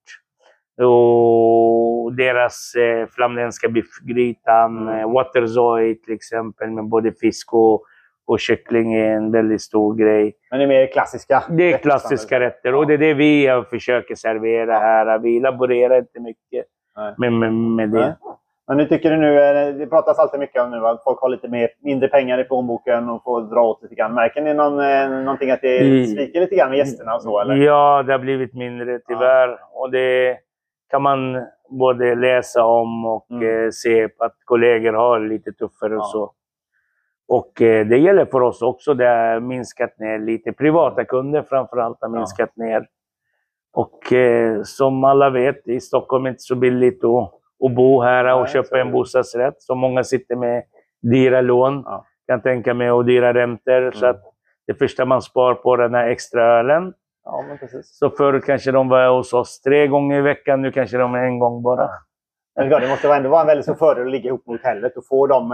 Och 0.82 2.14
deras 2.16 2.76
eh, 2.76 3.08
flamländska 3.08 3.70
biffgrytan, 3.70 4.78
Mm. 4.88 5.00
eh, 5.00 5.12
Waterzooi 5.14 5.96
till 5.96 6.14
exempel 6.14 6.72
med 6.72 6.86
både 6.86 7.12
fisk 7.12 7.54
och, 7.54 7.84
och 8.28 8.40
kyckling 8.40 8.94
är 8.94 9.12
en 9.16 9.32
väldigt 9.32 9.62
stor 9.62 9.96
grej. 9.96 10.34
Men 10.50 10.60
det 10.60 10.66
är 10.66 10.68
mer 10.68 10.88
klassiska. 10.92 11.44
Det 11.50 11.74
är 11.74 11.78
klassiska 11.78 12.40
rätter 12.40 12.76
och 12.76 12.88
det 12.88 12.94
är 12.94 12.98
det 12.98 13.14
vi 13.14 13.64
försöker 13.70 14.16
servera 14.16 14.80
här. 14.80 15.20
Vi 15.20 15.40
laborerar 15.40 15.98
inte 16.00 16.20
mycket. 16.20 16.66
Med, 17.18 17.34
med, 17.34 17.54
med 17.54 17.90
det. 17.90 18.00
Nej. 18.00 18.14
Men 18.68 18.78
nu 18.78 18.86
tycker 18.86 19.12
du 19.12 19.18
nu, 19.18 19.40
eh, 19.44 19.76
det 19.76 19.88
pratas 19.88 20.20
alltid 20.20 20.40
mycket 20.40 20.62
om 20.62 20.72
nu 20.72 20.88
att 20.88 21.04
folk 21.04 21.20
har 21.22 21.30
lite 21.30 21.48
mer, 21.48 21.70
mindre 21.82 22.08
pengar 22.08 22.38
i 22.40 22.44
plånboken 22.44 23.10
och 23.10 23.24
får 23.24 23.42
dra 23.42 23.62
åt 23.62 23.82
lite 23.84 23.96
grann. 23.96 24.14
Märker 24.14 24.42
ni 24.42 24.54
någon, 24.54 24.80
eh, 24.80 25.10
någonting 25.10 25.52
att 25.52 25.62
det 25.62 25.80
Mm. 25.80 26.06
sviker 26.06 26.40
lite 26.42 26.56
grann 26.56 26.70
med 26.70 26.78
gästerna 26.78 27.16
och 27.16 27.22
så? 27.22 27.40
Eller? 27.42 27.56
Ja, 27.56 28.04
det 28.04 28.12
har 28.12 28.20
blivit 28.20 28.54
mindre 28.54 29.00
tyvärr. 29.08 29.58
Och 29.74 29.92
det 29.92 30.38
kan 30.90 31.02
man 31.02 31.46
både 31.70 32.16
läsa 32.16 32.66
om 32.66 33.06
och 33.06 33.32
Mm. 33.32 33.66
eh, 33.66 33.70
se 33.72 34.08
på 34.08 34.24
att 34.24 34.36
kollegor 34.46 34.94
har 34.94 35.20
lite 35.20 35.52
tuffare 35.52 35.94
och 35.96 36.02
Ja. 36.02 36.10
så. 36.12 36.32
Och 37.28 37.62
eh, 37.62 37.86
det 37.88 37.98
gäller 37.98 38.26
för 38.26 38.42
oss 38.42 38.62
också. 38.62 38.94
Det 38.94 39.06
har 39.08 39.40
minskat 39.40 40.00
ner 40.00 40.20
lite. 40.20 40.54
Privata 40.54 41.06
kunder 41.06 41.42
framförallt 41.50 41.98
har 42.02 42.10
Ja. 42.10 42.16
minskat 42.16 42.56
ner. 42.58 42.88
Och 43.74 44.14
eh, 44.14 44.62
som 44.64 45.04
alla 45.04 45.30
vet, 45.30 45.68
i 45.68 45.80
Stockholm 45.80 46.26
är 46.26 46.30
det 46.30 46.32
inte 46.34 46.44
så 46.44 46.56
billigt 46.56 47.04
att, 47.04 47.34
att 47.66 47.76
bo 47.76 48.02
här 48.02 48.34
och 48.34 48.40
Nej, 48.40 48.48
så 48.48 48.54
köpa 48.54 48.80
en 48.80 48.92
bostadsrätt. 48.92 49.56
Så 49.62 49.76
många 49.76 50.04
sitter 50.04 50.36
med 50.36 50.64
dyra 51.02 51.42
lån, 51.42 51.84
Ja. 51.86 52.06
kan 52.28 52.42
tänka 52.42 52.74
mig, 52.74 52.92
och 52.92 53.06
dyra 53.06 53.34
räntor. 53.34 53.92
Så 53.92 54.06
Mm. 54.06 54.16
att 54.16 54.22
det 54.68 54.74
första 54.74 55.06
man 55.06 55.22
spar 55.22 55.54
på 55.54 55.74
är 55.74 55.78
den 55.78 55.94
här 55.94 56.08
extra 56.08 56.60
ölen. 56.60 56.94
Ja. 57.26 57.44
Så 57.84 58.10
förut 58.10 58.46
kanske 58.46 58.72
de 58.72 58.90
var 58.90 59.16
hos 59.18 59.34
oss 59.34 59.62
tre 59.62 59.88
gånger 59.88 60.18
i 60.18 60.22
veckan, 60.22 60.62
nu 60.62 60.72
kanske 60.72 60.98
de 60.98 61.14
är 61.16 61.24
en 61.24 61.40
gång 61.40 61.64
bara. 61.64 61.90
Men 62.56 62.70
det 62.70 62.88
måste 62.90 63.14
ändå 63.14 63.30
vara 63.30 63.42
en 63.42 63.48
väldigt 63.48 63.66
stor 63.66 63.76
fördel 63.76 64.06
att 64.06 64.12
ligga 64.12 64.28
ihop 64.28 64.48
med 64.48 64.58
hotellet 64.58 64.98
och 64.98 65.08
få 65.08 65.28
dem 65.28 65.52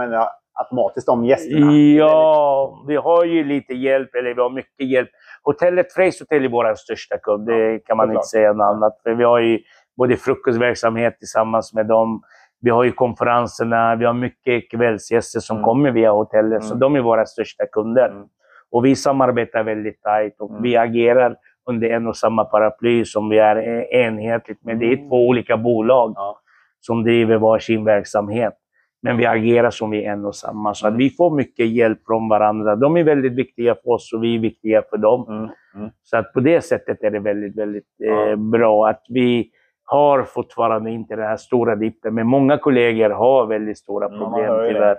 automatiskt 0.60 1.06
de 1.06 1.24
gästerna. 1.24 1.72
Ja, 1.72 2.84
vi 2.88 2.96
har 2.96 3.24
ju 3.24 3.44
lite 3.44 3.74
hjälp, 3.74 4.14
eller 4.14 4.34
vi 4.34 4.40
har 4.40 4.50
mycket 4.50 4.86
hjälp. 4.90 5.08
Hotellet 5.42 5.92
Freys 5.92 6.20
Hotel 6.20 6.44
är 6.44 6.48
vår 6.48 6.74
största 6.74 7.18
kund, 7.18 7.46
det 7.46 7.78
kan 7.86 7.96
man 7.96 8.06
såklart. 8.06 8.18
inte 8.18 8.26
säga 8.28 8.52
något 8.52 8.64
annat. 8.64 9.00
För 9.02 9.14
vi 9.14 9.24
har 9.24 9.38
ju 9.38 9.58
både 9.96 10.16
frukostverksamhet 10.16 11.18
tillsammans 11.18 11.74
med 11.74 11.86
dem. 11.86 12.22
Vi 12.60 12.70
har 12.70 12.84
ju 12.84 12.92
konferenserna, 12.92 13.96
vi 13.96 14.04
har 14.04 14.12
mycket 14.14 14.70
kvällsgäster 14.70 15.40
som 15.40 15.56
Mm. 15.56 15.64
kommer 15.64 15.90
via 15.90 16.10
hotellet. 16.12 16.64
Så 16.64 16.70
Mm. 16.74 16.80
de 16.80 16.96
är 16.96 17.00
våra 17.00 17.26
största 17.26 17.66
kunder. 17.66 18.08
Mm. 18.08 18.24
Och 18.70 18.84
vi 18.84 18.96
samarbetar 18.96 19.62
väldigt 19.62 20.02
tajt 20.02 20.40
och 20.40 20.50
Mm. 20.50 20.62
vi 20.62 20.76
agerar 20.76 21.36
under 21.70 21.88
en 21.90 22.06
och 22.06 22.16
samma 22.16 22.44
paraply 22.44 23.04
som 23.04 23.28
vi 23.28 23.38
är 23.38 23.56
eh, 23.56 24.00
enhetligt. 24.06 24.58
Men 24.64 24.78
det 24.78 24.86
är 24.86 24.96
Mm. 24.96 25.08
två 25.08 25.28
olika 25.28 25.56
bolag 25.56 26.12
Ja. 26.16 26.40
som 26.80 27.04
driver 27.04 27.36
varsin 27.38 27.84
verksamhet. 27.84 28.54
Men 29.02 29.16
vi 29.16 29.26
agerar 29.26 29.70
som 29.70 29.90
vi 29.90 30.04
är 30.04 30.12
en 30.12 30.24
och 30.24 30.34
samma. 30.34 30.74
Så 30.74 30.86
att 30.86 30.94
vi 30.96 31.10
får 31.10 31.30
mycket 31.36 31.68
hjälp 31.68 31.98
från 32.06 32.28
varandra. 32.28 32.76
De 32.76 32.96
är 32.96 33.04
väldigt 33.04 33.32
viktiga 33.32 33.74
för 33.74 33.90
oss 33.90 34.12
och 34.12 34.24
vi 34.24 34.34
är 34.34 34.38
viktiga 34.38 34.82
för 34.90 34.96
dem. 34.96 35.26
Mm. 35.28 35.50
Mm. 35.74 35.90
Så 36.02 36.16
att 36.16 36.32
på 36.32 36.40
det 36.40 36.60
sättet 36.64 37.02
är 37.02 37.10
det 37.10 37.18
väldigt, 37.18 37.58
väldigt 37.58 37.84
eh, 38.04 38.10
Ja. 38.30 38.36
bra 38.36 38.88
att 38.88 39.02
vi 39.08 39.50
har 39.84 40.22
fortfarande 40.22 40.90
inte 40.90 41.16
den 41.16 41.24
här 41.26 41.36
stora 41.36 41.76
dippen. 41.76 42.14
Men 42.14 42.26
många 42.26 42.58
kollegor 42.58 43.10
har 43.10 43.46
väldigt 43.46 43.78
stora 43.78 44.08
Ja, 44.10 44.18
problem 44.18 44.54
det. 44.56 44.68
tyvärr. 44.68 44.96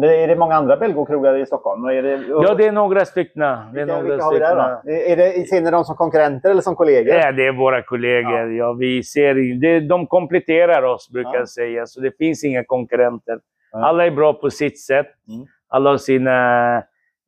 Men 0.00 0.10
är 0.10 0.28
det 0.28 0.36
många 0.36 0.54
andra 0.54 0.76
Belgokrogar 0.76 1.36
i 1.36 1.46
Stockholm? 1.46 1.82
Det, 1.82 2.20
Ja, 2.28 2.54
det 2.54 2.66
är 2.66 2.72
några 2.72 3.04
stycken. 3.04 3.40
Det 3.40 3.46
är 3.46 3.72
vilka, 3.72 3.86
några 3.86 4.02
vilka 4.08 4.24
har 4.24 4.32
vi 4.32 4.38
där 4.38 4.56
då? 4.84 4.90
Är 4.90 5.16
det, 5.16 5.48
ser 5.48 5.60
ni 5.60 5.70
dem 5.70 5.84
som 5.84 5.96
konkurrenter 5.96 6.50
eller 6.50 6.60
som 6.62 6.76
kollegor? 6.76 7.14
Ja, 7.14 7.32
det 7.32 7.46
är 7.46 7.52
våra 7.52 7.82
kollegor. 7.82 8.52
Ja. 8.52 8.72
vi 8.72 9.02
ser, 9.02 9.60
det, 9.60 9.80
de 9.80 10.06
kompletterar 10.06 10.82
oss, 10.82 11.10
brukar 11.12 11.30
Ja. 11.30 11.38
jag 11.38 11.48
säga. 11.48 11.86
Så 11.86 12.00
det 12.00 12.16
finns 12.18 12.44
inga 12.44 12.64
konkurrenter. 12.64 13.38
Ja. 13.72 13.78
Alla 13.86 14.06
är 14.06 14.10
bra 14.10 14.32
på 14.32 14.50
sitt 14.50 14.80
sätt. 14.80 15.06
Mm. 15.28 15.46
Alla 15.68 15.90
har 15.90 15.96
sina 15.96 16.76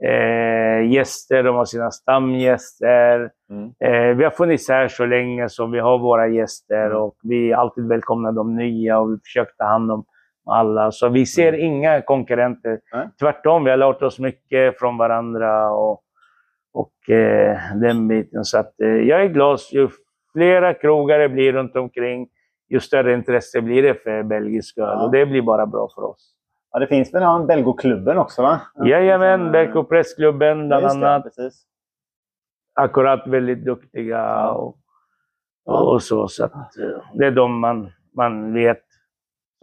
eh, 0.04 0.90
gäster, 0.92 1.42
de 1.42 1.56
har 1.56 1.64
sina 1.64 1.90
stamgäster. 1.90 3.30
Mm. 3.50 3.70
Eh, 3.84 4.16
vi 4.16 4.24
har 4.24 4.30
funnits 4.30 4.68
här 4.68 4.88
så 4.88 5.06
länge 5.06 5.48
som 5.48 5.70
vi 5.70 5.78
har 5.78 5.98
våra 5.98 6.28
gäster 6.28 6.86
Mm. 6.86 6.96
och 7.02 7.14
vi 7.22 7.52
alltid 7.52 7.88
välkomnar 7.88 8.32
de 8.32 8.56
nya 8.56 8.98
och 8.98 9.12
vi 9.12 9.16
försöker 9.24 9.52
ta 9.58 9.64
hand 9.64 9.90
om 9.92 10.04
alla. 10.46 10.90
Så 10.92 11.08
vi 11.08 11.26
ser 11.26 11.52
inga 11.52 12.02
konkurrenter. 12.02 12.80
Mm. 12.94 13.08
Tvärtom, 13.20 13.64
vi 13.64 13.70
har 13.70 13.76
lärt 13.76 14.02
oss 14.02 14.18
mycket 14.18 14.78
från 14.78 14.98
varandra 14.98 15.70
och, 15.70 16.02
och 16.72 17.10
eh, 17.10 17.58
den 17.74 18.08
biten. 18.08 18.44
Så 18.44 18.58
att, 18.58 18.80
eh, 18.80 18.88
jag 18.88 19.22
är 19.22 19.28
glad. 19.28 19.58
Ju 19.72 19.88
flera 20.32 20.74
krogar 20.74 21.18
det 21.18 21.28
blir 21.28 21.52
runt 21.52 21.76
omkring, 21.76 22.28
ju 22.68 22.80
större 22.80 23.14
intresse 23.14 23.60
blir 23.60 23.82
det 23.82 23.94
för 23.94 24.22
belgisk 24.22 24.78
öl. 24.78 24.84
Ja. 24.84 25.04
Och 25.04 25.10
det 25.10 25.26
blir 25.26 25.42
bara 25.42 25.66
bra 25.66 25.88
för 25.94 26.02
oss. 26.02 26.34
Ja, 26.72 26.78
det 26.78 26.86
finns 26.86 27.14
väl 27.14 27.22
någon 27.22 27.46
Belgoklubben 27.46 28.18
också 28.18 28.42
va? 28.42 28.60
Jajamän, 28.84 29.40
Som, 29.40 29.52
Berko 29.52 29.84
Pressklubben 29.84 30.70
ja, 30.70 30.80
bland 30.80 31.00
det, 31.00 31.08
annat. 31.08 31.22
Precis. 31.24 31.62
Akkurat 32.74 33.26
väldigt 33.26 33.64
duktiga 33.64 34.16
Ja. 34.16 34.50
och, 35.64 35.92
och 35.92 36.02
så. 36.02 36.28
så 36.28 36.44
att, 36.44 36.52
eh, 36.54 37.02
det 37.14 37.26
är 37.26 37.30
de 37.30 37.60
man, 37.60 37.92
man 38.16 38.54
vet 38.54 38.82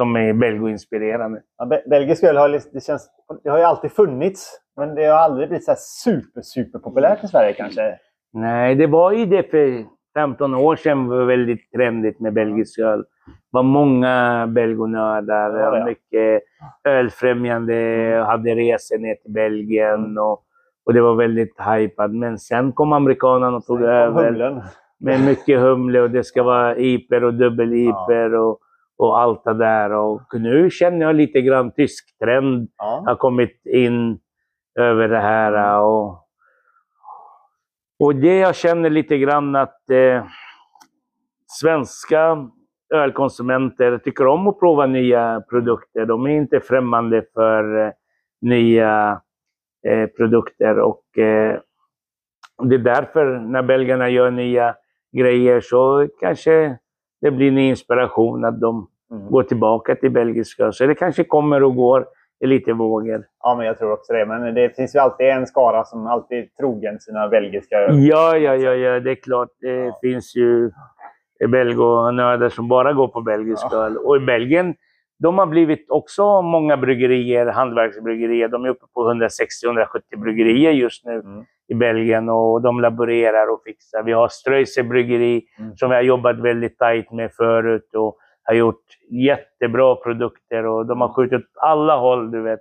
som 0.02 0.16
är 0.16 0.34
belgoinspirerande. 0.34 1.42
Ja, 1.58 1.66
Be- 1.66 1.84
belgisk 1.90 2.24
öl 2.24 2.38
har, 2.38 2.50
det 2.74 2.84
känns, 2.84 3.10
det 3.44 3.50
har 3.50 3.58
ju 3.58 3.64
alltid 3.64 3.92
funnits. 3.92 4.60
Men 4.76 4.96
det 4.96 5.06
har 5.06 5.18
aldrig 5.18 5.50
blivit 5.50 5.66
så 5.66 5.74
super, 5.78 6.42
super 6.42 6.80
populärt 6.80 7.24
i 7.24 7.28
Sverige 7.28 7.54
kanske. 7.54 7.98
Nej, 8.34 8.76
det 8.76 8.88
var 8.88 9.12
ju 9.12 9.26
det 9.26 9.52
för 9.52 9.86
15 10.20 10.56
år 10.56 10.76
sedan 10.76 11.08
var 11.08 11.26
väldigt 11.26 11.72
trendigt 11.72 12.20
med 12.20 12.34
belgisk 12.34 12.80
öl. 12.80 13.00
Det 13.00 13.34
var 13.52 13.64
många 13.64 14.48
belgonördar, 14.48 15.60
Ja, 15.60 15.78
ja. 15.78 15.86
mycket 15.86 16.44
ölfrämjande, 17.12 17.74
hade 18.28 18.56
resor 18.56 18.98
ner 18.98 19.16
till 19.16 19.32
Belgien 19.34 20.18
och, 20.18 20.44
och 20.86 20.94
det 20.94 21.02
var 21.02 21.16
väldigt 21.16 21.56
hypat. 21.60 22.12
Men 22.12 22.38
sen 22.40 22.72
kom 22.72 22.94
amerikanerna 22.94 23.58
och 23.58 23.66
tog 23.66 23.82
över. 23.82 24.26
Humlen. 24.30 24.62
med 25.00 25.22
mycket 25.26 25.60
humle 25.60 26.02
och 26.02 26.10
det 26.12 26.24
ska 26.24 26.44
vara 26.44 26.78
iper 26.78 27.24
och 27.24 27.34
dubbel-iper 27.34 28.34
och, 28.36 28.60
och 28.98 29.20
allt 29.20 29.44
det 29.44 29.54
där. 29.54 29.92
Och 29.92 30.22
nu 30.34 30.70
känner 30.70 31.06
jag 31.06 31.16
lite 31.16 31.42
grann 31.42 31.72
tysk 31.72 32.20
trend 32.20 32.70
Ja. 32.78 33.04
har 33.06 33.16
kommit 33.16 33.66
in 33.66 34.20
över 34.80 35.08
det 35.08 35.20
här. 35.20 35.82
Och, 35.82 36.28
och 38.00 38.16
det 38.16 38.38
jag 38.38 38.56
känner 38.56 38.90
lite 38.90 39.18
grann 39.18 39.56
att 39.56 39.90
eh, 39.90 40.26
svenska 41.48 42.50
ölkonsumenter 42.94 43.98
tycker 43.98 44.28
om 44.28 44.48
att 44.48 44.60
prova 44.60 44.86
nya 44.86 45.42
produkter. 45.50 46.06
De 46.06 46.26
är 46.26 46.30
inte 46.30 46.60
främmande 46.60 47.24
för 47.34 47.86
eh, 47.86 47.92
nya 48.42 49.22
eh, 49.88 50.08
produkter. 50.08 50.80
Och 50.80 51.04
det 52.64 52.76
är 52.76 52.80
därför 52.80 53.40
när 53.40 53.64
belgarna 53.64 54.10
gör 54.10 54.32
nya 54.32 54.76
grejer 55.18 55.62
så 55.62 56.08
kanske 56.20 56.78
det 57.22 57.32
blir 57.32 57.48
en 57.48 57.58
inspiration 57.58 58.46
att 58.46 58.62
de 58.62 58.88
Mm. 59.12 59.28
går 59.32 59.44
tillbaka 59.44 59.96
till 59.96 60.12
belgisk 60.12 60.60
öl. 60.60 60.74
Så 60.74 60.86
det 60.86 60.96
kanske 60.96 61.24
kommer 61.24 61.64
och 61.64 61.76
går 61.76 62.06
i 62.44 62.48
lite 62.48 62.74
vågor. 62.74 63.24
Ja, 63.44 63.56
men 63.56 63.66
jag 63.66 63.78
tror 63.78 63.92
också 63.94 64.14
det. 64.14 64.26
Men 64.26 64.54
det 64.54 64.76
finns 64.76 64.96
ju 64.96 65.00
alltid 65.00 65.28
en 65.28 65.48
skara 65.48 65.84
som 65.84 66.08
alltid 66.08 66.38
är 66.38 66.48
trogen 66.60 67.00
sina 67.00 67.28
belgiska. 67.28 67.76
Ja, 67.92 68.38
ja, 68.38 68.56
ja, 68.56 68.74
ja, 68.74 69.00
det 69.00 69.12
är 69.12 69.16
klart. 69.16 69.50
Det 69.62 69.74
Ja. 69.86 69.98
finns 70.02 70.36
ju 70.36 70.72
belgonördar 71.52 72.50
som 72.50 72.68
bara 72.68 72.94
går 72.94 73.08
på 73.08 73.22
belgisk 73.22 73.66
Ja. 73.72 73.78
öl. 73.86 73.98
Och 73.98 74.18
i 74.18 74.20
Belgien, 74.20 74.76
de 75.20 75.38
har 75.38 75.46
blivit 75.46 75.86
också 75.90 76.42
många 76.42 76.78
bryggerier, 76.78 77.46
hantverksbryggerier. 77.46 78.48
De 78.48 78.66
är 78.66 78.70
uppe 78.70 78.86
på 78.94 79.02
160-170 79.04 80.18
bryggerier 80.18 80.72
just 80.72 81.06
nu 81.06 81.14
Mm. 81.14 81.46
I 81.68 81.76
Belgien 81.76 82.30
och 82.30 82.62
de 82.62 82.80
laborerar 82.80 83.48
och 83.54 83.62
fixar. 83.66 84.04
Vi 84.04 84.12
har 84.12 84.28
Ströise 84.28 84.84
bryggeri 84.84 85.42
Mm. 85.60 85.76
som 85.76 85.90
vi 85.90 85.96
har 85.96 86.04
jobbat 86.04 86.40
väldigt 86.40 86.78
tajt 86.78 87.12
med 87.12 87.32
förut 87.34 87.96
och 87.96 88.18
har 88.44 88.54
gjort 88.54 88.84
jättebra 89.10 89.96
produkter 89.96 90.66
och 90.66 90.86
de 90.86 91.02
har 91.02 91.10
skjutit 91.14 91.40
åt 91.40 91.52
alla 91.62 91.96
håll, 91.98 92.32
du 92.32 92.42
vet. 92.42 92.60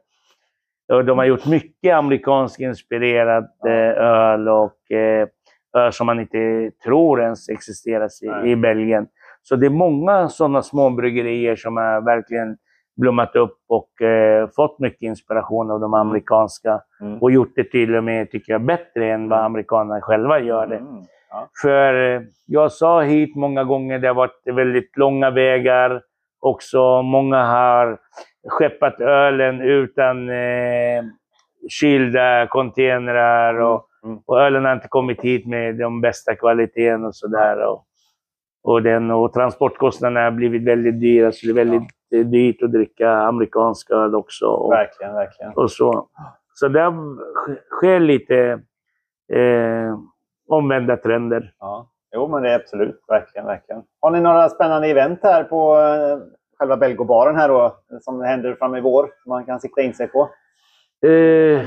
Och 0.92 1.04
de 1.04 1.18
har 1.18 1.24
gjort 1.24 1.46
mycket 1.46 1.94
amerikansk 1.94 2.60
inspirerad 2.60 3.46
Ja. 3.62 3.68
eh, 3.70 4.04
öl 4.04 4.48
och 4.48 4.90
eh, 4.90 5.28
öl 5.76 5.92
som 5.92 6.06
man 6.06 6.20
inte 6.20 6.70
tror 6.84 7.22
ens 7.22 7.48
existerar 7.48 8.08
i, 8.46 8.50
i 8.50 8.56
Belgien. 8.56 9.06
Så 9.42 9.56
det 9.56 9.66
är 9.66 9.70
många 9.70 10.28
sådana 10.28 10.62
små 10.62 10.90
bryggerier 10.90 11.56
som 11.56 11.76
har 11.76 12.00
verkligen 12.00 12.56
blommat 12.96 13.36
upp 13.36 13.56
och 13.68 14.02
eh, 14.02 14.48
fått 14.56 14.78
mycket 14.78 15.02
inspiration 15.02 15.70
av 15.70 15.80
de 15.80 15.94
amerikanska 15.94 16.80
Mm. 17.00 17.18
och 17.22 17.30
gjort 17.30 17.52
det 17.56 17.64
till 17.70 17.94
och 17.96 18.04
med, 18.04 18.30
tycker 18.30 18.52
jag, 18.52 18.60
bättre 18.64 19.10
än 19.12 19.28
vad 19.28 19.38
amerikanerna 19.38 20.00
själva 20.00 20.40
gör 20.40 20.66
det. 20.66 20.76
Mm. 20.76 21.02
Ja. 21.30 21.48
För 21.62 22.14
eh, 22.14 22.22
jag 22.46 22.72
sa 22.72 23.02
hit 23.02 23.36
många 23.36 23.64
gånger, 23.64 23.98
det 23.98 24.06
har 24.08 24.14
varit 24.14 24.40
väldigt 24.44 24.96
långa 24.96 25.30
vägar. 25.30 26.02
Också 26.40 27.02
många 27.02 27.44
har 27.44 27.98
skeppat 28.48 29.00
ölen 29.00 29.60
utan 29.60 30.28
eh, 30.30 31.04
kylda 31.68 32.46
containrar 32.46 33.54
och, 33.60 33.82
Mm. 34.04 34.18
och 34.26 34.40
ölen 34.40 34.64
har 34.64 34.72
inte 34.72 34.88
kommit 34.88 35.20
hit 35.20 35.46
med 35.46 35.74
de 35.74 36.00
bästa 36.00 36.34
kvaliteten 36.34 37.04
och 37.04 37.16
sådär. 37.16 37.66
Och, 37.66 37.84
och, 38.64 38.82
den, 38.82 39.10
och 39.10 39.32
transportkostnaderna 39.32 40.20
har 40.24 40.30
blivit 40.30 40.62
väldigt 40.62 41.00
dyra, 41.00 41.32
så 41.32 41.46
det 41.46 41.52
är 41.52 41.54
väldigt 41.64 41.88
eh, 42.14 42.26
dyrt 42.26 42.62
att 42.62 42.72
dricka 42.72 43.10
amerikansk 43.10 43.90
öl 43.90 44.14
också. 44.14 44.46
Och, 44.46 44.72
Verkligen, 44.72 45.14
verkligen. 45.14 45.52
och 45.52 45.70
så. 45.70 46.08
Så 46.54 46.68
det 46.68 46.80
sk- 46.80 47.58
sker 47.70 48.00
lite 48.00 48.60
eh, 49.32 49.98
omvända 50.48 50.96
trender. 50.96 51.52
Ja. 51.58 51.90
Jo, 52.14 52.28
men 52.28 52.42
det 52.42 52.50
är 52.50 52.54
absolut. 52.56 53.00
Verkligen, 53.08 53.46
verkligen. 53.46 53.82
Har 54.00 54.10
ni 54.10 54.20
några 54.20 54.48
spännande 54.48 54.88
event 54.88 55.18
här 55.22 55.44
på 55.44 55.78
eh, 55.78 56.18
själva 56.58 56.76
Belgobaren 56.76 57.36
här 57.36 57.48
då? 57.48 57.76
Som 58.00 58.20
händer 58.20 58.54
fram 58.54 58.76
i 58.76 58.80
vår? 58.80 59.02
Som 59.22 59.30
man 59.30 59.44
kan 59.44 59.60
sikta 59.60 59.80
in 59.82 59.94
sig 59.94 60.08
på? 60.08 60.30
Eh, 61.06 61.62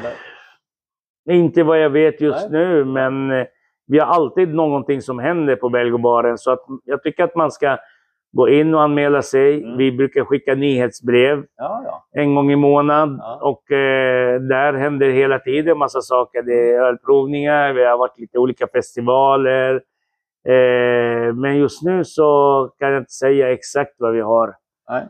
inte 1.29 1.63
vad 1.63 1.79
jag 1.79 1.89
vet 1.89 2.21
just 2.21 2.49
nu, 2.49 2.85
men 2.85 3.31
eh, 3.31 3.45
vi 3.87 3.99
har 3.99 4.07
alltid 4.07 4.53
någonting 4.53 5.01
som 5.01 5.19
händer 5.19 5.55
på 5.55 5.69
Belgobaren. 5.69 6.37
Så 6.37 6.51
att 6.51 6.63
jag 6.83 7.03
tycker 7.03 7.23
att 7.23 7.35
man 7.35 7.51
ska 7.51 7.77
gå 8.31 8.49
in 8.49 8.73
och 8.73 8.81
anmäla 8.81 9.21
sig. 9.21 9.63
Mm. 9.63 9.77
Vi 9.77 9.91
brukar 9.91 10.25
skicka 10.25 10.55
nyhetsbrev 10.55 11.43
Ja, 11.57 11.81
ja. 11.85 12.21
en 12.21 12.35
gång 12.35 12.51
i 12.51 12.55
månaden. 12.55 13.17
Ja. 13.21 13.39
Och 13.41 13.71
eh, 13.71 14.41
där 14.41 14.73
händer 14.73 15.09
hela 15.09 15.39
tiden 15.39 15.77
massa 15.77 16.01
saker. 16.01 16.41
Det 16.41 16.71
är 16.71 16.81
ölprovningar, 16.81 17.73
vi 17.73 17.85
har 17.85 17.97
varit 17.97 18.19
lite 18.19 18.37
olika 18.37 18.67
festivaler. 18.67 19.81
Eh, 20.47 21.33
men 21.33 21.57
just 21.57 21.83
nu 21.83 22.03
så 22.05 22.69
kan 22.79 22.91
jag 22.91 23.01
inte 23.01 23.11
säga 23.11 23.51
exakt 23.51 23.95
vad 23.97 24.13
vi 24.13 24.21
har 24.21 24.55
Nej. 24.89 25.07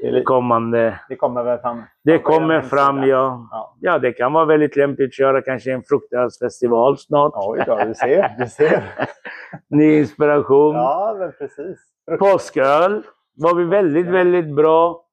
Det, 0.00 0.08
är 0.08 0.12
lite, 0.12 0.24
kommande. 0.24 1.00
det 1.08 1.16
kommer 1.16 1.42
väl 1.44 1.58
fram? 1.58 1.82
Det 2.04 2.12
er 2.14 2.18
kommer 2.18 2.60
fram, 2.60 3.02
ja. 3.02 3.48
Ja. 3.50 3.76
Ja, 3.80 3.98
det 3.98 4.12
kan 4.12 4.32
vara 4.32 4.44
väldigt 4.44 4.76
lämpligt 4.76 5.08
att 5.08 5.14
köra 5.14 5.42
kanske 5.42 5.72
en 5.72 5.82
fruktölsfestival 5.82 6.98
snart. 6.98 7.32
Oj 7.36 7.62
då, 7.66 7.78
du 7.86 7.94
ser. 7.94 8.34
Du 8.38 8.46
ser. 8.46 8.82
Ny 9.70 9.98
inspiration. 9.98 10.74
Ja, 10.74 11.16
men 11.18 11.32
precis. 11.38 11.78
Påsköl 12.18 13.02
var 13.36 13.54
vi 13.54 13.64
väldigt, 13.64 14.06
väldigt 14.06 14.54
bra. 14.54 15.04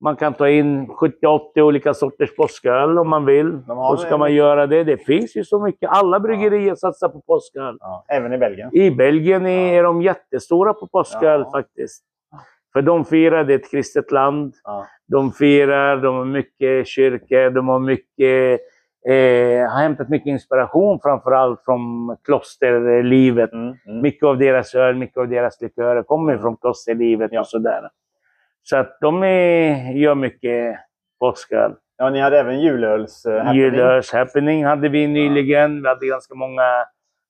Man 0.00 0.16
kan 0.16 0.34
ta 0.34 0.48
in 0.48 0.86
70-80 0.88 1.60
olika 1.60 1.94
sorters 1.94 2.36
påsköl 2.36 2.98
om 2.98 3.08
man 3.08 3.24
vill. 3.24 3.58
Och 3.68 4.00
ska 4.00 4.16
man 4.16 4.34
göra 4.34 4.66
det. 4.66 4.84
Det 4.84 4.96
finns 4.96 5.36
ju 5.36 5.44
så 5.44 5.62
mycket. 5.62 5.90
Alla 5.90 6.20
bryggerier 6.20 6.74
satsar 6.74 7.08
på 7.08 7.20
påsköl. 7.20 7.76
Ja, 7.80 8.04
även 8.08 8.32
i 8.32 8.38
Belgien. 8.38 8.70
I 8.76 8.90
Belgien 8.90 9.46
är 9.46 9.82
de 9.82 10.02
jättestora 10.02 10.74
på 10.74 10.86
påsköl 10.86 11.40
Ja. 11.40 11.50
faktiskt. 11.50 12.04
För 12.74 12.82
de 12.82 13.04
firar, 13.04 13.44
det 13.44 13.54
är 13.54 13.58
ett 13.58 13.70
kristet 13.70 14.10
land. 14.12 14.54
Ja. 14.64 14.86
De 15.08 15.32
firar, 15.32 15.96
de 15.96 16.14
har 16.16 16.24
mycket 16.24 16.86
kyrkor, 16.86 17.50
de 17.50 17.68
har 17.68 17.78
mycket, 17.78 18.60
eh, 19.08 19.70
har 19.70 19.80
hämtat 19.82 20.08
mycket 20.08 20.26
inspiration 20.26 21.00
framförallt 21.02 21.64
från 21.64 21.80
klosterlivet. 22.24 23.52
Mm, 23.52 23.74
mm. 23.86 24.00
Mycket 24.02 24.26
av 24.26 24.38
deras 24.38 24.74
öl, 24.74 24.96
mycket 24.96 25.16
av 25.18 25.28
deras 25.28 25.60
likörer 25.60 26.02
kommer 26.02 26.38
från 26.38 26.56
klosterlivet 26.56 27.30
Ja. 27.32 27.40
och 27.40 27.46
sådär. 27.46 27.88
Så 28.62 28.76
att 28.76 28.98
de 29.00 29.22
är, 29.22 29.92
gör 29.92 30.14
mycket 30.14 30.76
påsköl. 31.20 31.72
Ja, 31.96 32.10
ni 32.10 32.20
hade 32.20 32.40
även 32.40 32.60
julöls 32.60 33.26
eh, 33.26 33.32
happening. 33.38 33.60
Julöls 33.62 34.12
happening 34.12 34.64
hade 34.64 34.88
vi 34.88 35.06
nyligen. 35.06 35.82
Vi 35.82 35.88
hade 35.88 36.06
ganska 36.06 36.34
många 36.34 36.62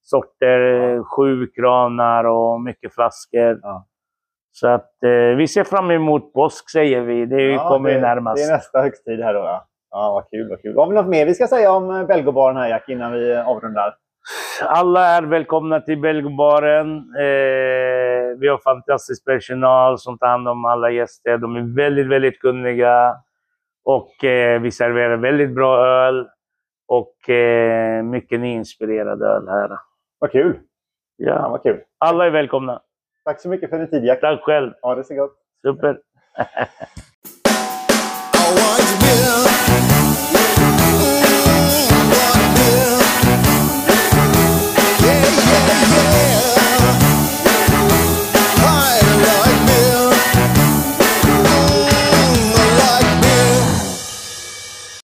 sorter, 0.03 0.61
Ja. 0.61 1.05
sju 1.05 1.47
kranar 1.47 2.25
och 2.25 2.61
mycket 2.61 2.95
flaskor. 2.95 3.59
Ja. 3.63 3.87
Så 4.57 4.69
att 4.69 5.03
eh, 5.05 5.37
vi 5.37 5.49
ser 5.49 5.65
fram 5.65 5.91
emot 5.91 6.33
påsk 6.33 6.71
säger 6.71 7.01
vi. 7.01 7.27
Det 7.27 7.43
Ja, 7.43 7.69
kommer 7.69 7.89
ju 7.91 7.95
det, 7.95 8.01
närmast. 8.01 8.47
Det 8.47 8.53
är 8.53 8.57
nästa 8.57 8.81
högtid 8.83 9.21
här 9.21 9.35
då. 9.35 9.41
Ja, 9.41 9.67
ja 9.91 10.13
vad 10.13 10.31
kul. 10.31 10.49
Vad 10.51 10.63
kul. 10.63 10.77
Har 10.77 10.87
vi 10.89 10.95
något 10.95 11.07
mer 11.07 11.27
vi 11.27 11.35
ska 11.35 11.47
säga 11.47 11.73
om 11.73 11.91
eh, 11.91 12.07
Belgobaren 12.07 12.57
här, 12.57 12.69
Jack, 12.69 12.89
innan 12.89 13.13
vi 13.13 13.33
eh, 13.33 13.49
avrundar? 13.49 13.95
Alla 14.65 15.07
är 15.07 15.23
välkomna 15.23 15.81
till 15.81 16.01
Belgobaren. 16.01 16.97
Eh, 17.19 18.39
vi 18.41 18.49
har 18.49 18.59
fantastisk 18.65 19.25
personal 19.25 19.99
som 19.99 20.19
tar 20.19 20.27
hand 20.27 20.49
om 20.49 20.65
alla 20.65 20.91
gäster. 20.91 21.39
De 21.39 21.57
är 21.57 21.77
väldigt, 21.77 22.07
väldigt 22.07 22.41
kunniga. 22.41 23.17
Och 23.85 24.25
eh, 24.25 24.61
vi 24.61 24.71
serverar 24.71 25.17
väldigt 25.17 25.55
bra 25.55 25.87
öl. 25.87 26.29
Och 26.89 27.31
eh, 27.31 28.03
mycket 28.03 28.41
nyinspirerad 28.41 29.23
öl 29.23 29.49
här. 29.49 29.71
Vad 30.19 30.31
kul. 30.33 30.59
Ja, 31.17 31.29
Ja. 31.33 31.49
vad 31.49 31.63
kul. 31.63 31.81
Alla 31.99 32.27
är 32.27 32.31
välkomna. 32.31 32.81
Tack 33.25 33.41
så 33.41 33.49
mycket 33.49 33.71
för 33.71 33.79
din 33.79 33.91
tid, 33.91 34.05
Jack. 34.05 34.21
Tack 34.21 34.41
själv. 34.43 34.73
Ha 34.83 34.95
det 34.95 35.05
så 35.05 35.15
gott. 35.15 35.37
Super. 35.63 35.99